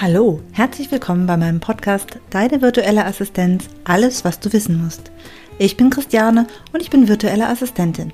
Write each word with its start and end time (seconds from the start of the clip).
Hallo, 0.00 0.40
herzlich 0.50 0.90
willkommen 0.90 1.28
bei 1.28 1.36
meinem 1.36 1.60
Podcast 1.60 2.18
Deine 2.30 2.60
virtuelle 2.60 3.04
Assistenz, 3.04 3.68
alles 3.84 4.24
was 4.24 4.40
du 4.40 4.52
wissen 4.52 4.82
musst. 4.82 5.12
Ich 5.56 5.76
bin 5.76 5.88
Christiane 5.88 6.48
und 6.72 6.82
ich 6.82 6.90
bin 6.90 7.06
virtuelle 7.06 7.48
Assistentin. 7.48 8.12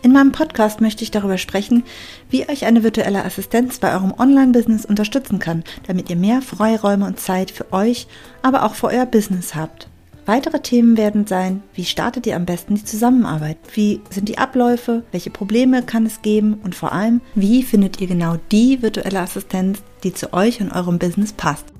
In 0.00 0.12
meinem 0.12 0.32
Podcast 0.32 0.80
möchte 0.80 1.04
ich 1.04 1.10
darüber 1.10 1.36
sprechen, 1.36 1.84
wie 2.30 2.48
euch 2.48 2.64
eine 2.64 2.82
virtuelle 2.82 3.22
Assistenz 3.22 3.80
bei 3.80 3.92
eurem 3.92 4.14
Online-Business 4.18 4.86
unterstützen 4.86 5.40
kann, 5.40 5.62
damit 5.86 6.08
ihr 6.08 6.16
mehr 6.16 6.40
Freiräume 6.40 7.04
und 7.04 7.20
Zeit 7.20 7.50
für 7.50 7.70
euch, 7.70 8.06
aber 8.40 8.64
auch 8.64 8.74
für 8.74 8.86
euer 8.86 9.04
Business 9.04 9.54
habt. 9.54 9.90
Weitere 10.26 10.60
Themen 10.60 10.96
werden 10.96 11.26
sein, 11.26 11.62
wie 11.74 11.84
startet 11.84 12.26
ihr 12.26 12.36
am 12.36 12.46
besten 12.46 12.76
die 12.76 12.84
Zusammenarbeit? 12.84 13.58
Wie 13.74 14.00
sind 14.08 14.30
die 14.30 14.38
Abläufe? 14.38 15.02
Welche 15.12 15.28
Probleme 15.28 15.82
kann 15.82 16.06
es 16.06 16.22
geben? 16.22 16.60
Und 16.64 16.74
vor 16.74 16.92
allem, 16.92 17.20
wie 17.34 17.62
findet 17.62 18.00
ihr 18.00 18.06
genau 18.06 18.36
die 18.50 18.80
virtuelle 18.80 19.20
Assistenz, 19.20 19.82
die 20.02 20.14
zu 20.14 20.32
euch 20.32 20.62
und 20.62 20.72
eurem 20.72 20.98
Business 20.98 21.34
passt? 21.34 21.73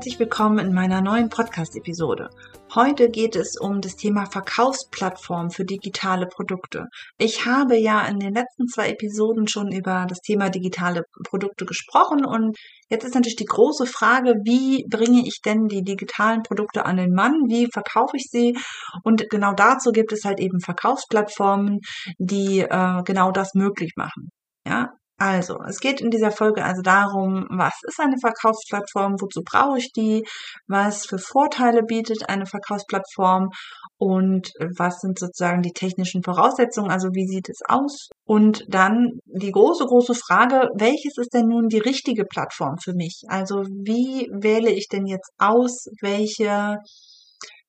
Herzlich 0.00 0.18
willkommen 0.18 0.58
in 0.60 0.72
meiner 0.72 1.02
neuen 1.02 1.28
Podcast-Episode. 1.28 2.30
Heute 2.74 3.10
geht 3.10 3.36
es 3.36 3.58
um 3.60 3.82
das 3.82 3.96
Thema 3.96 4.24
Verkaufsplattform 4.24 5.50
für 5.50 5.66
digitale 5.66 6.26
Produkte. 6.26 6.86
Ich 7.18 7.44
habe 7.44 7.76
ja 7.76 8.06
in 8.06 8.18
den 8.18 8.32
letzten 8.32 8.66
zwei 8.66 8.88
Episoden 8.88 9.46
schon 9.46 9.70
über 9.70 10.06
das 10.08 10.20
Thema 10.20 10.48
digitale 10.48 11.02
Produkte 11.28 11.66
gesprochen 11.66 12.24
und 12.24 12.56
jetzt 12.88 13.04
ist 13.04 13.14
natürlich 13.14 13.36
die 13.36 13.44
große 13.44 13.84
Frage, 13.84 14.36
wie 14.42 14.86
bringe 14.88 15.20
ich 15.26 15.42
denn 15.44 15.66
die 15.66 15.82
digitalen 15.82 16.44
Produkte 16.44 16.86
an 16.86 16.96
den 16.96 17.12
Mann? 17.12 17.34
Wie 17.48 17.68
verkaufe 17.70 18.16
ich 18.16 18.24
sie? 18.30 18.56
Und 19.04 19.28
genau 19.28 19.52
dazu 19.52 19.90
gibt 19.92 20.12
es 20.12 20.24
halt 20.24 20.40
eben 20.40 20.60
Verkaufsplattformen, 20.60 21.80
die 22.16 22.60
äh, 22.60 23.02
genau 23.04 23.32
das 23.32 23.52
möglich 23.52 23.92
machen. 23.96 24.30
Ja, 24.66 24.88
also, 25.20 25.58
es 25.68 25.80
geht 25.80 26.00
in 26.00 26.08
dieser 26.10 26.30
Folge 26.30 26.64
also 26.64 26.80
darum, 26.80 27.46
was 27.50 27.74
ist 27.86 28.00
eine 28.00 28.16
Verkaufsplattform, 28.18 29.16
wozu 29.20 29.42
brauche 29.44 29.76
ich 29.76 29.92
die, 29.92 30.26
was 30.66 31.04
für 31.04 31.18
Vorteile 31.18 31.82
bietet 31.82 32.30
eine 32.30 32.46
Verkaufsplattform 32.46 33.50
und 33.98 34.48
was 34.78 35.00
sind 35.00 35.18
sozusagen 35.18 35.60
die 35.60 35.74
technischen 35.74 36.22
Voraussetzungen, 36.22 36.90
also 36.90 37.08
wie 37.12 37.26
sieht 37.26 37.50
es 37.50 37.58
aus? 37.68 38.08
Und 38.24 38.64
dann 38.68 39.10
die 39.26 39.52
große, 39.52 39.84
große 39.84 40.14
Frage, 40.14 40.70
welches 40.78 41.18
ist 41.18 41.34
denn 41.34 41.48
nun 41.48 41.68
die 41.68 41.80
richtige 41.80 42.24
Plattform 42.24 42.78
für 42.82 42.94
mich? 42.94 43.24
Also, 43.28 43.56
wie 43.56 44.26
wähle 44.32 44.70
ich 44.70 44.88
denn 44.88 45.04
jetzt 45.04 45.32
aus, 45.36 45.84
welche 46.00 46.78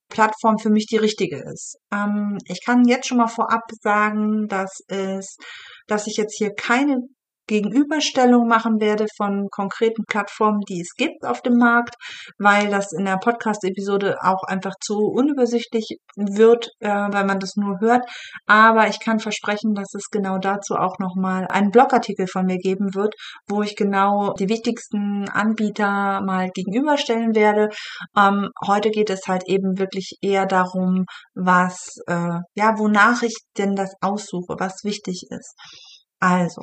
Plattform 0.08 0.58
für 0.58 0.70
mich 0.70 0.88
die 0.88 0.98
richtige 0.98 1.38
ist. 1.38 1.78
Ähm, 1.92 2.38
ich 2.46 2.64
kann 2.66 2.84
jetzt 2.86 3.08
schon 3.08 3.18
mal 3.18 3.28
vorab 3.28 3.64
sagen, 3.82 4.48
dass 4.50 4.82
es, 4.90 5.38
dass 5.88 6.06
ich 6.06 6.18
jetzt 6.18 6.38
hier 6.38 6.54
keine 6.54 6.98
Gegenüberstellung 7.48 8.48
machen 8.48 8.80
werde 8.80 9.06
von 9.18 9.48
konkreten 9.52 10.04
Plattformen, 10.08 10.62
die 10.70 10.82
es 10.82 10.94
gibt 10.96 11.26
auf 11.26 11.42
dem 11.42 11.58
Markt, 11.58 11.96
weil 12.38 12.70
das 12.70 12.92
in 12.98 13.06
der 13.06 13.18
Podcast-Episode 13.18 14.18
auch 14.22 14.44
einfach 14.48 14.74
zu 14.82 14.98
unübersichtlich 14.98 15.98
wird, 16.16 16.70
äh, 16.80 16.90
weil 16.90 17.26
man 17.26 17.40
das 17.40 17.56
nur 17.56 17.80
hört. 17.80 18.04
Aber 18.46 18.88
ich 18.88 19.00
kann 19.00 19.20
versprechen, 19.20 19.74
dass 19.74 19.94
es 19.94 20.06
genau 20.12 20.38
dazu 20.38 20.76
auch 20.76 21.00
nochmal 21.00 21.48
einen 21.50 21.72
Blogartikel 21.72 22.28
von 22.28 22.46
mir 22.46 22.58
geben 22.58 22.94
wird, 22.94 23.14
wo 23.48 23.62
ich 23.62 23.76
genau 23.76 24.34
die 24.40 24.50
wichtigsten 24.50 25.28
Anbieter 25.30 26.22
mal 26.22 26.50
gegenüberstellen 26.54 27.36
werde. 27.36 27.70
Ähm, 28.18 28.50
heute 28.66 28.90
geht 28.92 29.10
es 29.10 29.28
halt 29.28 29.44
eben 29.48 29.78
wirklich 29.78 30.18
eher 30.22 30.46
darum, 30.46 31.06
was, 31.36 31.78
äh, 32.08 32.40
ja, 32.56 32.78
wonach 32.78 33.24
ich 33.24 33.36
denn 33.58 33.76
das 33.76 33.94
aussuche, 34.02 34.56
was 34.58 34.84
wichtig 34.84 35.26
ist. 35.30 35.56
Also, 36.20 36.62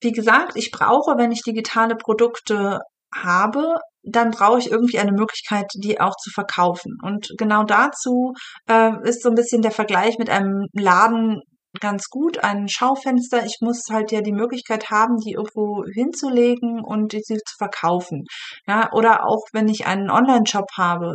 wie 0.00 0.12
gesagt, 0.12 0.56
ich 0.56 0.70
brauche, 0.70 1.16
wenn 1.16 1.32
ich 1.32 1.42
digitale 1.42 1.96
Produkte 1.96 2.80
habe, 3.14 3.78
dann 4.02 4.30
brauche 4.30 4.58
ich 4.58 4.70
irgendwie 4.70 4.98
eine 4.98 5.12
Möglichkeit, 5.12 5.66
die 5.76 6.00
auch 6.00 6.16
zu 6.16 6.30
verkaufen. 6.30 6.98
Und 7.02 7.28
genau 7.38 7.64
dazu 7.64 8.32
äh, 8.68 8.92
ist 9.04 9.22
so 9.22 9.30
ein 9.30 9.34
bisschen 9.34 9.62
der 9.62 9.70
Vergleich 9.70 10.18
mit 10.18 10.28
einem 10.28 10.66
Laden 10.72 11.40
ganz 11.80 12.04
gut, 12.08 12.38
ein 12.38 12.68
Schaufenster. 12.68 13.44
Ich 13.44 13.58
muss 13.60 13.82
halt 13.90 14.12
ja 14.12 14.20
die 14.20 14.32
Möglichkeit 14.32 14.90
haben, 14.90 15.16
die 15.18 15.32
irgendwo 15.32 15.84
hinzulegen 15.92 16.80
und 16.84 17.12
sie 17.12 17.20
zu 17.20 17.56
verkaufen. 17.58 18.24
Ja, 18.66 18.90
oder 18.92 19.26
auch 19.26 19.42
wenn 19.52 19.68
ich 19.68 19.86
einen 19.86 20.10
Online-Shop 20.10 20.68
habe, 20.76 21.14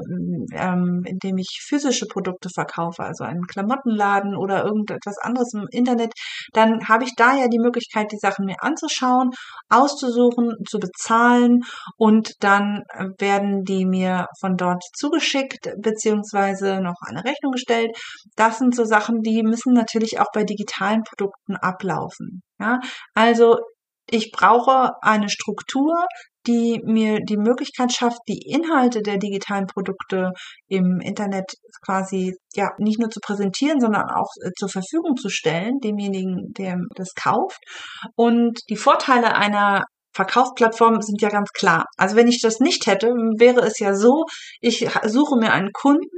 ähm, 0.53 1.03
in 1.05 1.17
dem 1.19 1.37
ich 1.37 1.61
physische 1.67 2.05
Produkte 2.07 2.49
verkaufe, 2.53 3.03
also 3.03 3.23
einen 3.23 3.43
Klamottenladen 3.43 4.35
oder 4.35 4.65
irgendetwas 4.65 5.17
anderes 5.21 5.53
im 5.53 5.67
Internet, 5.71 6.13
dann 6.53 6.87
habe 6.87 7.03
ich 7.03 7.13
da 7.15 7.35
ja 7.35 7.47
die 7.47 7.59
Möglichkeit, 7.59 8.11
die 8.11 8.17
Sachen 8.17 8.45
mir 8.45 8.57
anzuschauen, 8.59 9.29
auszusuchen, 9.69 10.55
zu 10.67 10.79
bezahlen 10.79 11.61
und 11.97 12.33
dann 12.41 12.83
werden 13.17 13.63
die 13.63 13.85
mir 13.85 14.27
von 14.39 14.55
dort 14.57 14.83
zugeschickt, 14.95 15.71
beziehungsweise 15.81 16.81
noch 16.81 16.95
eine 17.05 17.23
Rechnung 17.23 17.53
gestellt. 17.53 17.91
Das 18.35 18.57
sind 18.57 18.75
so 18.75 18.83
Sachen, 18.83 19.21
die 19.21 19.43
müssen 19.43 19.73
natürlich 19.73 20.19
auch 20.19 20.31
bei 20.33 20.43
digitalen 20.49 21.03
Produkten 21.03 21.55
ablaufen. 21.55 22.41
Ja, 22.59 22.79
also 23.13 23.57
ich 24.11 24.31
brauche 24.31 24.91
eine 25.01 25.29
Struktur, 25.29 26.05
die 26.47 26.81
mir 26.83 27.19
die 27.23 27.37
Möglichkeit 27.37 27.93
schafft, 27.93 28.19
die 28.27 28.41
Inhalte 28.49 29.01
der 29.01 29.17
digitalen 29.17 29.67
Produkte 29.67 30.31
im 30.67 30.99
Internet 30.99 31.53
quasi 31.85 32.35
ja 32.53 32.71
nicht 32.79 32.99
nur 32.99 33.09
zu 33.09 33.19
präsentieren, 33.19 33.79
sondern 33.79 34.09
auch 34.09 34.29
äh, 34.43 34.49
zur 34.57 34.69
Verfügung 34.69 35.15
zu 35.15 35.29
stellen, 35.29 35.79
demjenigen, 35.83 36.53
der 36.57 36.77
das 36.95 37.13
kauft. 37.13 37.59
Und 38.15 38.59
die 38.69 38.77
Vorteile 38.77 39.35
einer 39.35 39.83
Verkaufsplattform 40.19 41.01
sind 41.01 41.21
ja 41.21 41.29
ganz 41.29 41.51
klar. 41.53 41.85
Also 41.95 42.17
wenn 42.17 42.27
ich 42.27 42.41
das 42.41 42.59
nicht 42.59 42.87
hätte, 42.87 43.07
wäre 43.37 43.61
es 43.61 43.79
ja 43.79 43.95
so, 43.95 44.25
ich 44.59 44.85
suche 45.05 45.37
mir 45.37 45.53
einen 45.53 45.71
Kunden, 45.71 46.09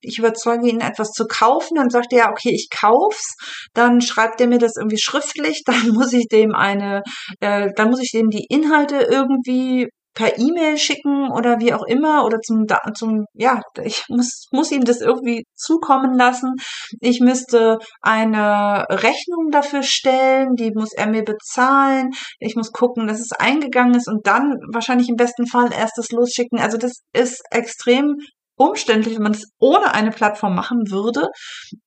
ich 0.00 0.18
überzeuge 0.18 0.68
ihn, 0.68 0.80
etwas 0.80 1.12
zu 1.12 1.26
kaufen, 1.26 1.76
dann 1.76 1.88
sagt 1.88 2.12
er, 2.12 2.18
ja, 2.18 2.30
okay, 2.30 2.50
ich 2.52 2.68
kauf's, 2.68 3.36
dann 3.72 4.00
schreibt 4.00 4.40
er 4.40 4.48
mir 4.48 4.58
das 4.58 4.72
irgendwie 4.76 4.98
schriftlich, 5.00 5.62
dann 5.66 5.90
muss 5.90 6.12
ich 6.12 6.26
dem 6.26 6.52
eine, 6.52 7.02
äh, 7.38 7.70
dann 7.76 7.90
muss 7.90 8.02
ich 8.02 8.10
dem 8.10 8.28
die 8.28 8.46
Inhalte 8.48 9.06
irgendwie 9.08 9.88
per 10.14 10.38
E-Mail 10.38 10.78
schicken 10.78 11.30
oder 11.30 11.58
wie 11.60 11.72
auch 11.74 11.84
immer 11.84 12.24
oder 12.24 12.40
zum, 12.40 12.66
zum, 12.94 13.26
ja, 13.34 13.60
ich 13.82 14.04
muss, 14.08 14.46
muss 14.52 14.70
ihm 14.70 14.84
das 14.84 15.00
irgendwie 15.00 15.44
zukommen 15.54 16.16
lassen. 16.16 16.54
Ich 17.00 17.20
müsste 17.20 17.78
eine 18.00 18.86
Rechnung 18.88 19.50
dafür 19.50 19.82
stellen, 19.82 20.54
die 20.54 20.70
muss 20.72 20.92
er 20.92 21.08
mir 21.08 21.24
bezahlen. 21.24 22.10
Ich 22.38 22.54
muss 22.54 22.72
gucken, 22.72 23.06
dass 23.06 23.20
es 23.20 23.32
eingegangen 23.32 23.94
ist 23.94 24.08
und 24.08 24.26
dann 24.26 24.54
wahrscheinlich 24.72 25.08
im 25.08 25.16
besten 25.16 25.46
Fall 25.46 25.72
erst 25.72 25.94
das 25.96 26.10
losschicken. 26.10 26.60
Also 26.60 26.78
das 26.78 26.92
ist 27.12 27.42
extrem 27.50 28.16
umständlich, 28.56 29.16
wenn 29.16 29.22
man 29.22 29.32
es 29.32 29.50
ohne 29.58 29.94
eine 29.94 30.10
Plattform 30.10 30.54
machen 30.54 30.90
würde. 30.90 31.28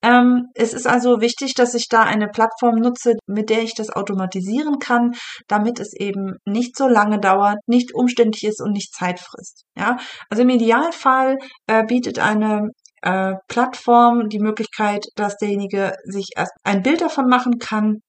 Ähm, 0.02 0.48
es 0.54 0.74
ist 0.74 0.88
also 0.88 1.22
wichtig, 1.22 1.54
dass 1.54 1.74
ich 1.74 1.88
da 1.90 2.02
eine 2.04 2.28
Plattform 2.28 2.76
nutze, 2.76 3.14
mit 3.26 3.50
der 3.50 3.62
ich 3.62 3.74
das 3.74 3.90
automatisieren 3.90 4.80
kann, 4.80 5.14
damit 5.48 5.80
es 5.80 5.94
eben 5.94 6.36
nicht 6.46 6.78
so 6.78 6.88
lange 6.88 7.20
dauert, 7.20 7.58
nicht 7.68 7.94
umständlich 7.94 8.44
ist 8.44 8.62
und 8.62 8.72
nicht 8.72 8.94
Zeit 8.94 9.20
frisst. 9.20 9.64
Ja, 9.76 9.98
also 10.30 10.44
im 10.44 10.50
Idealfall 10.50 11.38
äh, 11.68 11.84
bietet 11.86 12.20
eine 12.20 12.70
äh, 13.02 13.34
Plattform 13.48 14.30
die 14.30 14.40
Möglichkeit, 14.40 15.06
dass 15.16 15.38
derjenige 15.38 15.94
sich 16.04 16.30
erst 16.36 16.54
ein 16.64 16.82
Bild 16.82 17.02
davon 17.02 17.28
machen 17.28 17.60
kann, 17.60 18.02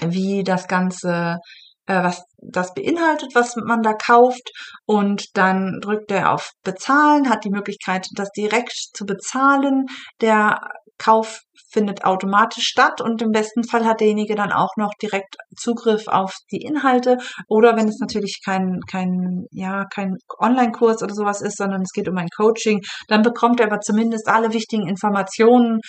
wie 0.00 0.42
das 0.42 0.66
Ganze 0.66 1.38
äh, 1.86 2.02
was 2.02 2.22
das 2.50 2.74
beinhaltet, 2.74 3.34
was 3.34 3.56
man 3.56 3.82
da 3.82 3.94
kauft. 3.94 4.50
Und 4.86 5.36
dann 5.36 5.80
drückt 5.80 6.10
er 6.10 6.32
auf 6.32 6.50
Bezahlen, 6.62 7.30
hat 7.30 7.44
die 7.44 7.50
Möglichkeit, 7.50 8.06
das 8.14 8.30
direkt 8.30 8.74
zu 8.94 9.04
bezahlen. 9.04 9.86
Der 10.20 10.60
Kauf 10.98 11.40
findet 11.72 12.04
automatisch 12.04 12.64
statt 12.64 13.00
und 13.00 13.20
im 13.20 13.30
besten 13.30 13.64
Fall 13.64 13.84
hat 13.84 14.00
derjenige 14.00 14.36
dann 14.36 14.52
auch 14.52 14.70
noch 14.76 14.92
direkt 15.02 15.36
Zugriff 15.56 16.06
auf 16.06 16.32
die 16.52 16.62
Inhalte 16.62 17.18
oder 17.48 17.76
wenn 17.76 17.88
es 17.88 17.98
natürlich 18.00 18.40
kein, 18.44 18.78
kein, 18.88 19.46
ja, 19.50 19.84
kein 19.92 20.16
Online-Kurs 20.38 21.02
oder 21.02 21.14
sowas 21.14 21.42
ist, 21.42 21.56
sondern 21.56 21.82
es 21.82 21.90
geht 21.92 22.08
um 22.08 22.16
ein 22.16 22.28
Coaching, 22.36 22.80
dann 23.08 23.22
bekommt 23.22 23.60
er 23.60 23.66
aber 23.66 23.80
zumindest 23.80 24.28
alle 24.28 24.52
wichtigen 24.52 24.88
Informationen 24.88 25.80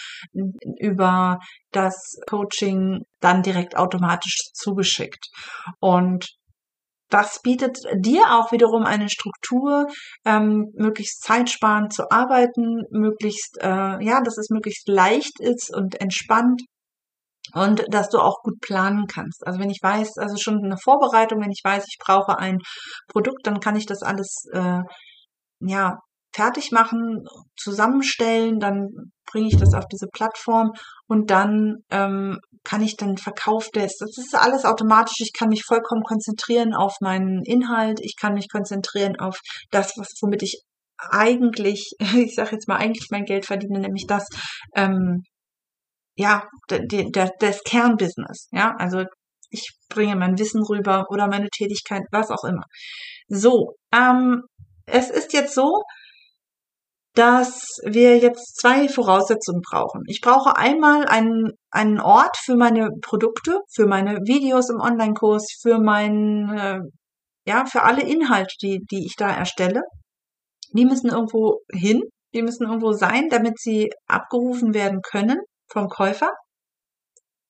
über 0.79 1.37
das 1.71 2.17
Coaching 2.27 3.01
dann 3.19 3.43
direkt 3.43 3.77
automatisch 3.77 4.37
zugeschickt. 4.53 5.27
Und 5.79 6.25
das 7.09 7.41
bietet 7.41 7.79
dir 7.95 8.23
auch 8.31 8.51
wiederum 8.51 8.83
eine 8.83 9.09
Struktur, 9.09 9.87
ähm, 10.25 10.71
möglichst 10.75 11.23
zeitsparend 11.23 11.93
zu 11.93 12.09
arbeiten, 12.09 12.83
möglichst, 12.89 13.57
äh, 13.61 14.03
ja, 14.03 14.21
dass 14.23 14.37
es 14.37 14.49
möglichst 14.49 14.87
leicht 14.87 15.39
ist 15.39 15.73
und 15.75 15.99
entspannt 16.01 16.61
und 17.53 17.85
dass 17.89 18.09
du 18.09 18.19
auch 18.19 18.41
gut 18.41 18.59
planen 18.59 19.05
kannst. 19.07 19.45
Also 19.45 19.59
wenn 19.59 19.69
ich 19.69 19.79
weiß, 19.81 20.17
also 20.17 20.35
schon 20.37 20.63
eine 20.63 20.77
Vorbereitung, 20.77 21.41
wenn 21.41 21.51
ich 21.51 21.61
weiß, 21.63 21.85
ich 21.87 21.97
brauche 21.99 22.37
ein 22.39 22.59
Produkt, 23.07 23.45
dann 23.45 23.59
kann 23.59 23.75
ich 23.75 23.85
das 23.85 24.01
alles 24.01 24.45
äh, 24.51 24.81
ja 25.59 25.99
fertig 26.35 26.71
machen, 26.71 27.23
zusammenstellen, 27.55 28.59
dann 28.59 28.89
bringe 29.25 29.47
ich 29.47 29.57
das 29.57 29.73
auf 29.73 29.85
diese 29.91 30.07
Plattform 30.07 30.71
und 31.07 31.29
dann 31.29 31.77
ähm, 31.91 32.39
kann 32.63 32.81
ich 32.81 32.97
dann 32.97 33.17
Verkauf 33.17 33.69
des, 33.69 33.97
das 33.97 34.17
ist 34.17 34.35
alles 34.35 34.65
automatisch, 34.65 35.17
ich 35.19 35.33
kann 35.37 35.49
mich 35.49 35.63
vollkommen 35.63 36.03
konzentrieren 36.03 36.73
auf 36.73 36.95
meinen 36.99 37.43
Inhalt, 37.43 37.99
ich 38.01 38.15
kann 38.19 38.33
mich 38.33 38.47
konzentrieren 38.51 39.15
auf 39.19 39.39
das, 39.71 39.93
was 39.97 40.09
womit 40.21 40.43
ich 40.43 40.61
eigentlich, 40.97 41.91
ich 42.15 42.35
sage 42.35 42.51
jetzt 42.53 42.67
mal 42.67 42.77
eigentlich 42.77 43.07
mein 43.11 43.25
Geld 43.25 43.45
verdiene, 43.45 43.79
nämlich 43.79 44.05
das, 44.07 44.25
ähm, 44.75 45.23
ja, 46.17 46.47
der, 46.69 46.81
der, 46.87 47.29
das 47.39 47.61
Kernbusiness, 47.63 48.47
ja, 48.51 48.73
also 48.77 49.03
ich 49.49 49.71
bringe 49.89 50.15
mein 50.15 50.37
Wissen 50.39 50.63
rüber 50.63 51.05
oder 51.09 51.27
meine 51.27 51.49
Tätigkeit, 51.49 52.03
was 52.11 52.31
auch 52.31 52.43
immer. 52.43 52.63
So, 53.27 53.75
ähm, 53.93 54.41
es 54.85 55.09
ist 55.09 55.33
jetzt 55.33 55.53
so, 55.53 55.83
dass 57.15 57.79
wir 57.85 58.17
jetzt 58.17 58.57
zwei 58.59 58.89
Voraussetzungen 58.89 59.61
brauchen. 59.61 60.03
Ich 60.07 60.21
brauche 60.21 60.57
einmal 60.57 61.05
einen, 61.05 61.51
einen 61.71 61.99
Ort 62.01 62.35
für 62.43 62.55
meine 62.55 62.89
Produkte, 63.01 63.59
für 63.73 63.87
meine 63.87 64.17
Videos 64.25 64.69
im 64.69 64.81
Online-Kurs, 64.81 65.47
für 65.61 65.79
mein, 65.79 66.49
äh, 66.49 66.79
ja, 67.47 67.65
für 67.65 67.83
alle 67.83 68.03
Inhalte, 68.03 68.53
die, 68.61 68.81
die 68.91 69.05
ich 69.05 69.15
da 69.15 69.29
erstelle. 69.29 69.81
Die 70.73 70.85
müssen 70.85 71.09
irgendwo 71.09 71.61
hin, 71.71 72.01
die 72.33 72.41
müssen 72.41 72.65
irgendwo 72.65 72.91
sein, 72.91 73.29
damit 73.29 73.59
sie 73.59 73.91
abgerufen 74.07 74.73
werden 74.73 74.99
können 75.01 75.37
vom 75.71 75.87
Käufer. 75.87 76.29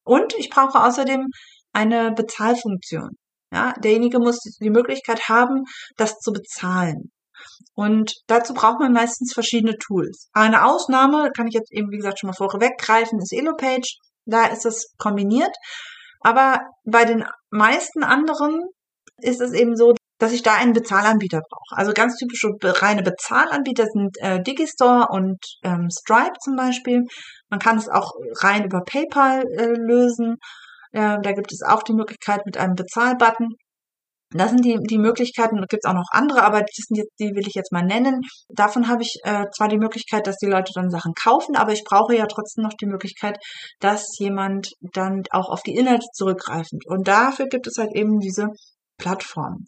Und 0.04 0.36
ich 0.36 0.52
brauche 0.52 0.84
außerdem 0.84 1.26
eine 1.74 2.12
Bezahlfunktion. 2.14 3.18
Ja, 3.52 3.74
derjenige 3.80 4.20
muss 4.20 4.38
die 4.62 4.70
Möglichkeit 4.70 5.28
haben, 5.28 5.64
das 5.98 6.20
zu 6.20 6.32
bezahlen. 6.32 7.12
Und 7.74 8.14
dazu 8.28 8.54
braucht 8.54 8.80
man 8.80 8.94
meistens 8.94 9.34
verschiedene 9.34 9.78
Tools. 9.78 10.30
Eine 10.34 10.66
Ausnahme, 10.66 11.32
kann 11.36 11.48
ich 11.48 11.54
jetzt 11.54 11.74
eben, 11.74 11.92
wie 11.92 11.98
gesagt, 11.98 12.20
schon 12.20 12.30
mal 12.30 12.34
vorweggreifen, 12.34 13.20
ist 13.20 13.34
Elopage. 13.34 13.98
Da 14.26 14.46
ist 14.48 14.66
es 14.66 14.94
kombiniert. 14.98 15.56
Aber 16.22 16.62
bei 16.84 17.06
den 17.06 17.24
meisten 17.52 18.04
anderen 18.04 18.62
ist 19.22 19.42
es 19.42 19.54
eben 19.54 19.76
so, 19.76 19.94
dass 20.18 20.32
ich 20.32 20.44
da 20.44 20.56
einen 20.56 20.74
Bezahlanbieter 20.74 21.42
brauche. 21.42 21.78
Also 21.78 21.94
ganz 21.94 22.18
typische 22.18 22.50
reine 22.64 23.04
Bezahlanbieter 23.04 23.86
sind 23.86 24.18
äh, 24.20 24.42
Digistore 24.42 25.08
und 25.10 25.38
ähm, 25.64 25.90
Stripe 25.92 26.38
zum 26.42 26.56
Beispiel. 26.56 27.04
Man 27.50 27.60
kann 27.60 27.78
es 27.78 27.90
auch 27.90 28.14
rein 28.42 28.64
über 28.64 28.82
PayPal 28.82 29.44
äh, 29.58 29.74
lösen. 29.76 30.38
Äh, 30.94 31.18
da 31.22 31.32
gibt 31.34 31.52
es 31.52 31.62
auch 31.62 31.84
die 31.84 31.94
Möglichkeit 31.94 32.46
mit 32.46 32.58
einem 32.58 32.76
Bezahlbutton. 32.76 33.50
Das 34.32 34.50
sind 34.50 34.66
die, 34.66 34.78
die 34.82 34.98
Möglichkeiten, 34.98 35.58
da 35.58 35.66
gibt 35.66 35.86
es 35.86 35.90
auch 35.90 35.94
noch 35.96 36.10
andere, 36.12 36.44
aber 36.44 36.62
die, 36.62 36.82
sind 36.82 36.98
jetzt, 36.98 37.14
die 37.20 37.36
will 37.36 37.48
ich 37.48 37.54
jetzt 37.54 37.72
mal 37.72 37.84
nennen. 37.84 38.22
Davon 38.50 38.88
habe 38.88 39.04
ich 39.04 39.20
äh, 39.24 39.46
zwar 39.56 39.68
die 39.68 39.78
Möglichkeit, 39.78 40.28
dass 40.28 40.38
die 40.38 40.48
Leute 40.48 40.72
dann 40.74 40.90
Sachen 40.90 41.14
kaufen, 41.14 41.56
aber 41.56 41.74
ich 41.74 41.84
brauche 41.84 42.16
ja 42.16 42.26
trotzdem 42.26 42.64
noch 42.64 42.74
die 42.74 42.88
Möglichkeit, 42.88 43.38
dass 43.80 44.18
jemand 44.18 44.72
dann 44.82 45.24
auch 45.30 45.50
auf 45.50 45.62
die 45.62 45.76
Inhalte 45.76 46.08
zurückgreift. 46.14 46.72
Und 46.88 47.08
dafür 47.08 47.48
gibt 47.48 47.68
es 47.68 47.78
halt 47.78 47.96
eben 47.96 48.20
diese 48.20 48.48
Plattform. 48.98 49.66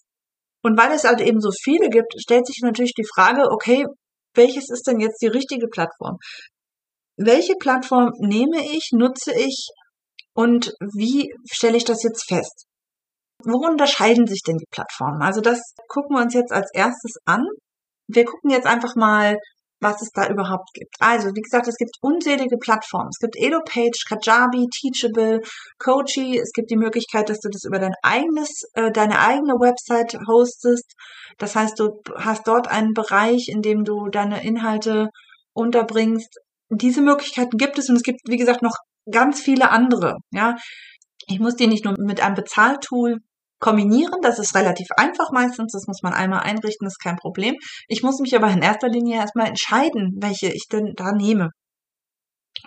Und 0.64 0.78
weil 0.78 0.92
es 0.92 1.04
halt 1.04 1.22
eben 1.22 1.40
so 1.40 1.52
viele 1.64 1.90
gibt, 1.90 2.14
stellt 2.18 2.48
sich 2.48 2.60
natürlich 2.62 2.94
die 2.94 3.08
Frage, 3.08 3.44
okay, 3.52 3.86
welches 4.34 4.70
ist 4.70 4.88
denn 4.88 5.00
jetzt 5.00 5.22
die 5.22 5.28
richtige 5.28 5.68
Plattform? 5.68 6.18
Welche 7.16 7.56
Plattform 7.56 8.12
nehme 8.20 8.60
ich, 8.64 8.90
nutze 8.92 9.34
ich 9.34 9.70
und 10.34 10.74
wie 10.96 11.34
stelle 11.52 11.78
ich 11.78 11.84
das 11.84 12.04
jetzt 12.04 12.28
fest? 12.28 12.66
Wo 13.44 13.66
unterscheiden 13.66 14.28
sich 14.28 14.42
denn 14.46 14.58
die 14.58 14.68
Plattformen? 14.72 15.22
Also 15.22 15.42
das 15.42 15.62
gucken 15.88 16.16
wir 16.16 16.24
uns 16.24 16.34
jetzt 16.34 16.52
als 16.52 16.70
erstes 16.74 17.16
an. 17.26 17.46
Wir 18.08 18.26
gucken 18.26 18.50
jetzt 18.50 18.68
einfach 18.68 18.96
mal, 18.96 19.38
was 19.80 20.02
es 20.02 20.10
da 20.12 20.28
überhaupt 20.28 20.70
gibt. 20.74 20.96
Also, 21.00 21.30
wie 21.36 21.42
gesagt, 21.42 21.68
es 21.68 21.78
gibt 21.78 21.98
unzählige 22.02 22.58
Plattformen. 22.58 23.10
Es 23.10 23.20
gibt 23.20 23.36
EloPage, 23.38 24.06
Kajabi, 24.08 24.66
Teachable, 24.74 25.42
Coachy. 25.78 26.40
Es 26.40 26.52
gibt 26.52 26.72
die 26.72 26.78
Möglichkeit, 26.78 27.30
dass 27.30 27.40
du 27.40 27.50
das 27.50 27.64
über 27.64 27.80
dein 27.80 27.94
eigenes, 28.02 28.64
äh, 28.74 28.92
deine 28.92 29.20
eigene 29.20 29.54
Website 29.54 30.18
hostest. 30.28 30.94
Das 31.38 31.56
heißt, 31.56 31.80
du 31.80 32.02
hast 32.16 32.48
dort 32.48 32.68
einen 32.68 32.94
Bereich, 32.94 33.50
in 33.50 33.62
dem 33.62 33.84
du 33.84 34.10
deine 34.10 34.44
Inhalte 34.44 35.10
unterbringst. 35.54 36.40
Diese 36.70 37.02
Möglichkeiten 37.02 37.58
gibt 37.58 37.78
es 37.78 37.90
und 37.90 37.98
es 37.98 38.04
gibt, 38.04 38.20
wie 38.28 38.38
gesagt, 38.38 38.62
noch 38.62 38.76
ganz 39.12 39.40
viele 39.42 39.70
andere. 39.70 40.16
Ja, 40.32 40.56
ich 41.28 41.40
muss 41.40 41.56
die 41.56 41.68
nicht 41.68 41.86
nur 41.86 41.96
mit 42.00 42.22
einem 42.22 42.36
Bezahltool 42.36 43.20
kombinieren. 43.60 44.22
Das 44.22 44.40
ist 44.40 44.56
relativ 44.56 44.88
einfach 44.96 45.32
meistens. 45.32 45.72
Das 45.74 45.88
muss 45.88 46.02
man 46.04 46.14
einmal 46.14 46.42
einrichten, 46.42 46.88
ist 46.88 47.02
kein 47.02 47.18
Problem. 47.18 47.56
Ich 47.88 48.04
muss 48.04 48.20
mich 48.20 48.36
aber 48.36 48.50
in 48.50 48.62
erster 48.62 48.90
Linie 48.90 49.18
erstmal 49.18 49.48
entscheiden, 49.48 50.18
welche 50.20 50.48
ich 50.48 50.66
denn 50.72 50.94
da 50.96 51.12
nehme. 51.12 51.50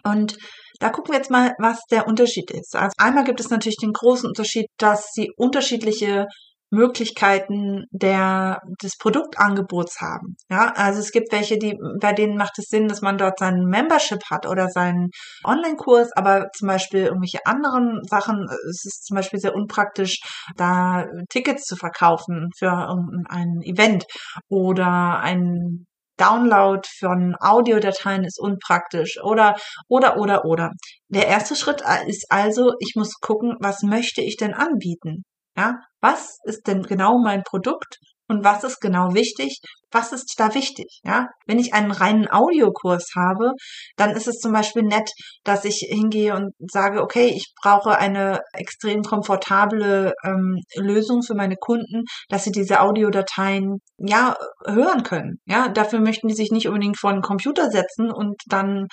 Und 0.05 0.37
da 0.79 0.89
gucken 0.91 1.13
wir 1.13 1.19
jetzt 1.19 1.31
mal, 1.31 1.53
was 1.59 1.81
der 1.91 2.07
Unterschied 2.07 2.51
ist. 2.51 2.75
Also 2.75 2.93
einmal 2.97 3.25
gibt 3.25 3.41
es 3.41 3.51
natürlich 3.51 3.77
den 3.77 3.93
großen 3.93 4.29
Unterschied, 4.29 4.67
dass 4.79 5.11
sie 5.13 5.31
unterschiedliche 5.37 6.27
Möglichkeiten 6.71 7.85
der, 7.91 8.61
des 8.83 8.97
Produktangebots 8.97 10.01
haben. 10.01 10.37
Ja, 10.49 10.73
also 10.77 11.01
es 11.01 11.11
gibt 11.11 11.33
welche, 11.33 11.59
die, 11.59 11.77
bei 12.01 12.13
denen 12.13 12.37
macht 12.37 12.59
es 12.59 12.67
Sinn, 12.69 12.89
dass 12.89 13.03
man 13.03 13.19
dort 13.19 13.39
seinen 13.39 13.67
Membership 13.67 14.21
hat 14.31 14.47
oder 14.47 14.69
seinen 14.69 15.11
Online-Kurs, 15.45 16.13
aber 16.13 16.47
zum 16.57 16.69
Beispiel 16.69 17.05
irgendwelche 17.05 17.45
anderen 17.45 18.01
Sachen, 18.09 18.47
es 18.69 18.85
ist 18.85 19.05
zum 19.07 19.17
Beispiel 19.17 19.41
sehr 19.41 19.55
unpraktisch, 19.55 20.21
da 20.57 21.07
Tickets 21.29 21.65
zu 21.65 21.77
verkaufen 21.77 22.51
für 22.57 22.67
irgendein 22.67 23.61
Event 23.63 24.05
oder 24.49 25.21
ein 25.21 25.87
Download 26.21 26.87
von 26.99 27.35
Audiodateien 27.41 28.25
ist 28.25 28.39
unpraktisch 28.39 29.19
oder, 29.23 29.57
oder, 29.89 30.19
oder, 30.19 30.45
oder. 30.45 30.71
Der 31.09 31.27
erste 31.27 31.57
Schritt 31.57 31.83
ist 32.07 32.27
also, 32.29 32.75
ich 32.79 32.93
muss 32.95 33.15
gucken, 33.21 33.57
was 33.59 33.83
möchte 33.83 34.21
ich 34.21 34.37
denn 34.37 34.53
anbieten? 34.53 35.25
Ja, 35.61 35.75
was 36.01 36.39
ist 36.45 36.67
denn 36.69 36.85
genau 36.85 37.19
mein 37.19 37.43
Produkt 37.43 37.99
und 38.29 38.45
was 38.45 38.65
ist 38.65 38.81
genau 38.81 39.13
wichtig? 39.13 39.61
Was 39.91 40.13
ist 40.13 40.33
da 40.39 40.55
wichtig? 40.55 41.01
Ja, 41.05 41.27
wenn 41.47 41.59
ich 41.59 41.75
einen 41.75 41.91
reinen 41.91 42.31
Audiokurs 42.31 43.11
habe, 43.15 43.53
dann 43.97 44.13
ist 44.13 44.27
es 44.27 44.39
zum 44.39 44.53
Beispiel 44.53 44.85
nett, 44.85 45.11
dass 45.45 45.67
ich 45.67 45.85
hingehe 45.87 46.35
und 46.35 46.53
sage, 46.61 47.03
okay, 47.03 47.27
ich 47.27 47.53
brauche 47.61 47.99
eine 47.99 48.41
extrem 48.55 49.03
komfortable 49.03 50.15
ähm, 50.25 50.61
Lösung 50.77 51.23
für 51.23 51.35
meine 51.35 51.57
Kunden, 51.57 52.05
dass 52.31 52.45
sie 52.45 52.53
diese 52.53 52.81
Audiodateien 52.81 53.81
ja 53.99 54.37
hören 54.65 55.03
können. 55.03 55.41
Ja, 55.45 55.69
dafür 55.69 56.01
möchten 56.01 56.29
die 56.29 56.35
sich 56.35 56.53
nicht 56.53 56.69
unbedingt 56.69 56.99
vor 56.99 57.11
einen 57.11 57.21
Computer 57.21 57.71
setzen 57.71 58.11
und 58.11 58.41
dann, 58.47 58.87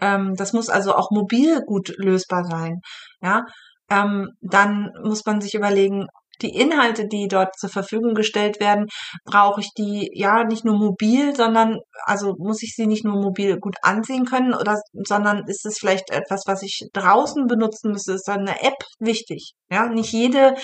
ähm, 0.00 0.34
das 0.36 0.52
muss 0.52 0.68
also 0.68 0.94
auch 0.94 1.10
mobil 1.10 1.62
gut 1.66 1.92
lösbar 1.96 2.44
sein. 2.44 2.80
Ja, 3.22 3.44
ähm, 3.92 4.30
dann 4.40 4.90
muss 5.02 5.24
man 5.26 5.40
sich 5.40 5.54
überlegen, 5.54 6.06
die 6.40 6.54
Inhalte, 6.56 7.06
die 7.06 7.28
dort 7.28 7.56
zur 7.58 7.70
Verfügung 7.70 8.14
gestellt 8.14 8.58
werden, 8.58 8.86
brauche 9.24 9.60
ich 9.60 9.70
die 9.76 10.10
ja 10.14 10.44
nicht 10.44 10.64
nur 10.64 10.76
mobil, 10.76 11.36
sondern 11.36 11.78
also 12.04 12.34
muss 12.38 12.62
ich 12.62 12.74
sie 12.74 12.86
nicht 12.86 13.04
nur 13.04 13.20
mobil 13.20 13.58
gut 13.58 13.76
ansehen 13.82 14.24
können 14.24 14.54
oder 14.54 14.80
sondern 15.06 15.44
ist 15.46 15.64
es 15.66 15.78
vielleicht 15.78 16.10
etwas, 16.10 16.42
was 16.46 16.62
ich 16.62 16.88
draußen 16.92 17.46
benutzen 17.46 17.92
müsste, 17.92 18.14
ist 18.14 18.28
eine 18.28 18.60
App 18.62 18.82
wichtig. 18.98 19.52
Ja, 19.70 19.88
nicht 19.88 20.12
jede 20.12 20.54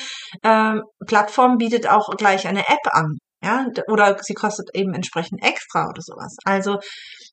äh, 0.42 0.74
Plattform 1.06 1.58
bietet 1.58 1.88
auch 1.88 2.08
gleich 2.16 2.48
eine 2.48 2.68
App 2.68 2.92
an. 2.92 3.18
Ja, 3.40 3.66
oder 3.86 4.16
sie 4.20 4.34
kostet 4.34 4.68
eben 4.74 4.94
entsprechend 4.94 5.44
extra 5.44 5.88
oder 5.88 6.02
sowas. 6.02 6.34
Also 6.44 6.78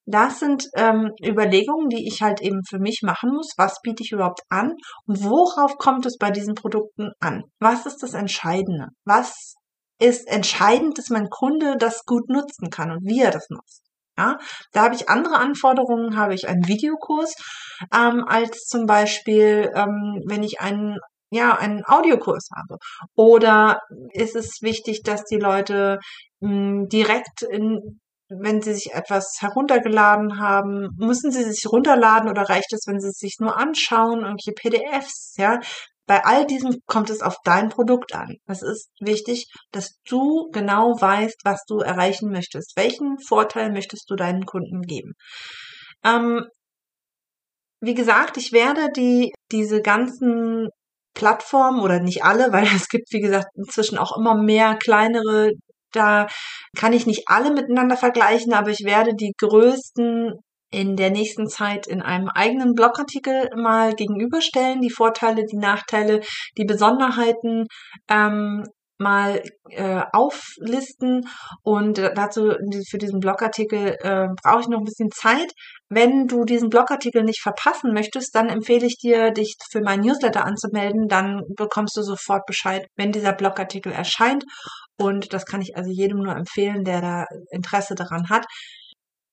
das 0.05 0.39
sind 0.39 0.67
ähm, 0.75 1.11
Überlegungen, 1.23 1.89
die 1.89 2.07
ich 2.07 2.21
halt 2.21 2.41
eben 2.41 2.61
für 2.67 2.79
mich 2.79 3.01
machen 3.01 3.31
muss. 3.31 3.53
Was 3.57 3.81
biete 3.81 4.03
ich 4.03 4.11
überhaupt 4.11 4.41
an 4.49 4.73
und 5.07 5.23
worauf 5.23 5.77
kommt 5.77 6.05
es 6.05 6.17
bei 6.17 6.31
diesen 6.31 6.55
Produkten 6.55 7.11
an? 7.19 7.43
Was 7.59 7.85
ist 7.85 8.03
das 8.03 8.13
Entscheidende? 8.13 8.87
Was 9.03 9.55
ist 9.99 10.27
entscheidend, 10.27 10.97
dass 10.97 11.09
mein 11.09 11.29
Kunde 11.29 11.77
das 11.77 12.03
gut 12.05 12.29
nutzen 12.29 12.69
kann 12.69 12.91
und 12.91 13.05
wie 13.05 13.21
er 13.21 13.31
das 13.31 13.49
nutzt? 13.49 13.81
Ja, 14.17 14.37
da 14.71 14.83
habe 14.83 14.95
ich 14.95 15.09
andere 15.09 15.37
Anforderungen, 15.37 16.17
habe 16.17 16.35
ich 16.35 16.47
einen 16.47 16.67
Videokurs, 16.67 17.33
ähm, 17.93 18.23
als 18.25 18.65
zum 18.65 18.85
Beispiel, 18.85 19.69
ähm, 19.75 20.21
wenn 20.25 20.43
ich 20.43 20.61
einen 20.61 20.97
ja, 21.31 21.57
einen 21.57 21.83
Audiokurs 21.85 22.49
habe? 22.55 22.77
Oder 23.15 23.79
ist 24.13 24.35
es 24.35 24.61
wichtig, 24.61 25.01
dass 25.03 25.23
die 25.25 25.37
Leute 25.37 25.99
mh, 26.39 26.49
hm, 26.49 26.87
direkt 26.87 27.41
in, 27.41 27.99
wenn 28.29 28.61
sie 28.61 28.73
sich 28.73 28.93
etwas 28.93 29.37
heruntergeladen 29.39 30.39
haben, 30.39 30.89
müssen 30.97 31.31
sie 31.31 31.43
sich 31.43 31.65
runterladen 31.71 32.29
oder 32.29 32.43
reicht 32.43 32.73
es, 32.73 32.87
wenn 32.87 32.99
sie 32.99 33.09
es 33.09 33.17
sich 33.17 33.37
nur 33.39 33.57
anschauen, 33.57 34.21
irgendwelche 34.21 34.53
PDFs, 34.53 35.35
ja? 35.37 35.59
Bei 36.07 36.23
all 36.23 36.45
diesem 36.45 36.77
kommt 36.85 37.09
es 37.09 37.21
auf 37.21 37.37
dein 37.43 37.69
Produkt 37.69 38.13
an. 38.13 38.35
Es 38.45 38.61
ist 38.61 38.91
wichtig, 38.99 39.51
dass 39.71 39.95
du 40.07 40.49
genau 40.51 40.93
weißt, 40.99 41.37
was 41.43 41.63
du 41.67 41.79
erreichen 41.79 42.29
möchtest. 42.29 42.73
Welchen 42.75 43.17
Vorteil 43.19 43.71
möchtest 43.71 44.09
du 44.11 44.15
deinen 44.15 44.45
Kunden 44.45 44.81
geben? 44.83 45.13
Ähm, 46.03 46.45
wie 47.81 47.95
gesagt, 47.95 48.37
ich 48.37 48.51
werde 48.51 48.91
die 48.95 49.31
diese 49.51 49.81
ganzen 49.81 50.69
Plattformen 51.15 51.79
oder 51.79 51.99
nicht 51.99 52.23
alle, 52.23 52.51
weil 52.53 52.65
es 52.65 52.87
gibt, 52.89 53.11
wie 53.11 53.21
gesagt, 53.21 53.47
inzwischen 53.55 53.97
auch 53.97 54.15
immer 54.17 54.35
mehr 54.35 54.75
kleinere. 54.75 55.51
Da 55.95 56.27
kann 56.77 56.93
ich 56.93 57.05
nicht 57.05 57.23
alle 57.27 57.51
miteinander 57.51 57.97
vergleichen, 57.97 58.53
aber 58.53 58.69
ich 58.69 58.83
werde 58.85 59.13
die 59.15 59.33
größten 59.37 60.33
in 60.71 60.95
der 60.95 61.09
nächsten 61.09 61.47
Zeit 61.47 61.87
in 61.87 62.01
einem 62.01 62.27
eigenen 62.27 62.73
Blogartikel 62.73 63.49
mal 63.55 63.93
gegenüberstellen, 63.93 64.81
die 64.81 64.89
Vorteile, 64.89 65.45
die 65.45 65.57
Nachteile, 65.57 66.21
die 66.57 66.65
Besonderheiten 66.65 67.67
ähm, 68.09 68.63
mal 68.97 69.41
äh, 69.69 70.03
auflisten 70.13 71.27
und 71.63 71.97
dazu 71.97 72.53
für 72.89 72.97
diesen 72.97 73.19
Blogartikel 73.19 73.97
äh, 73.99 74.27
brauche 74.41 74.61
ich 74.61 74.67
noch 74.67 74.79
ein 74.79 74.85
bisschen 74.85 75.11
Zeit. 75.11 75.51
Wenn 75.89 76.27
du 76.27 76.45
diesen 76.45 76.69
Blogartikel 76.69 77.23
nicht 77.23 77.41
verpassen 77.41 77.93
möchtest, 77.93 78.33
dann 78.35 78.47
empfehle 78.47 78.85
ich 78.85 78.97
dir, 78.97 79.31
dich 79.31 79.55
für 79.69 79.81
mein 79.81 79.99
Newsletter 79.99 80.45
anzumelden. 80.45 81.07
Dann 81.07 81.41
bekommst 81.57 81.97
du 81.97 82.01
sofort 82.03 82.45
Bescheid, 82.45 82.87
wenn 82.95 83.11
dieser 83.11 83.33
Blogartikel 83.33 83.91
erscheint. 83.91 84.43
Und 84.97 85.33
das 85.33 85.45
kann 85.45 85.61
ich 85.61 85.75
also 85.75 85.91
jedem 85.91 86.19
nur 86.19 86.35
empfehlen, 86.35 86.83
der 86.85 87.01
da 87.01 87.25
Interesse 87.51 87.95
daran 87.95 88.29
hat. 88.29 88.45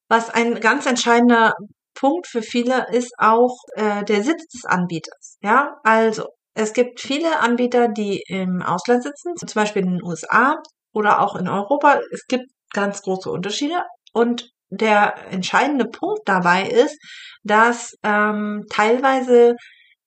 Was 0.09 0.31
ein 0.31 0.61
ganz 0.61 0.87
entscheidender 0.87 1.55
Punkt 1.95 2.27
für 2.27 2.43
viele 2.43 2.87
ist 2.93 3.13
auch 3.19 3.57
äh, 3.75 4.05
der 4.05 4.23
Sitz 4.23 4.47
des 4.49 4.65
Anbieters. 4.65 5.39
Ja, 5.43 5.77
also 5.85 6.27
es 6.55 6.73
gibt 6.73 7.01
viele 7.01 7.41
Anbieter, 7.41 7.89
die 7.89 8.23
im 8.29 8.63
Ausland 8.63 9.03
sitzen, 9.03 9.37
zum 9.37 9.55
Beispiel 9.55 9.83
in 9.83 9.93
den 9.93 10.03
USA 10.03 10.57
oder 10.93 11.21
auch 11.21 11.37
in 11.37 11.49
Europa. 11.49 12.01
Es 12.13 12.27
gibt 12.27 12.47
ganz 12.73 13.03
große 13.03 13.31
Unterschiede 13.31 13.83
und 14.13 14.51
der 14.71 15.15
entscheidende 15.31 15.85
Punkt 15.87 16.23
dabei 16.27 16.67
ist, 16.67 16.99
dass 17.43 17.95
ähm, 18.03 18.65
teilweise 18.71 19.57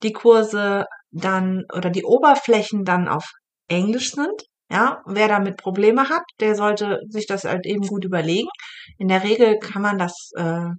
die 0.04 0.14
Kurse 0.14 0.86
dann 1.12 1.64
oder 1.74 1.90
die 1.90 2.04
Oberflächen 2.04 2.84
dann 2.84 3.08
auf 3.08 3.26
Englisch 3.68 4.12
sind. 4.12 4.44
Ja, 4.72 5.02
wer 5.06 5.28
damit 5.28 5.58
Probleme 5.58 6.10
hat, 6.10 6.24
der 6.40 6.56
sollte 6.56 7.00
sich 7.10 7.28
das 7.28 7.44
halt 7.44 7.66
eben 7.66 7.86
gut 7.88 8.04
überlegen. 8.06 8.50
In 8.98 9.08
der 9.10 9.24
Regel 9.24 9.60
kann 9.60 9.82
man 9.84 9.98
das 10.00 10.32
äh, 10.36 10.70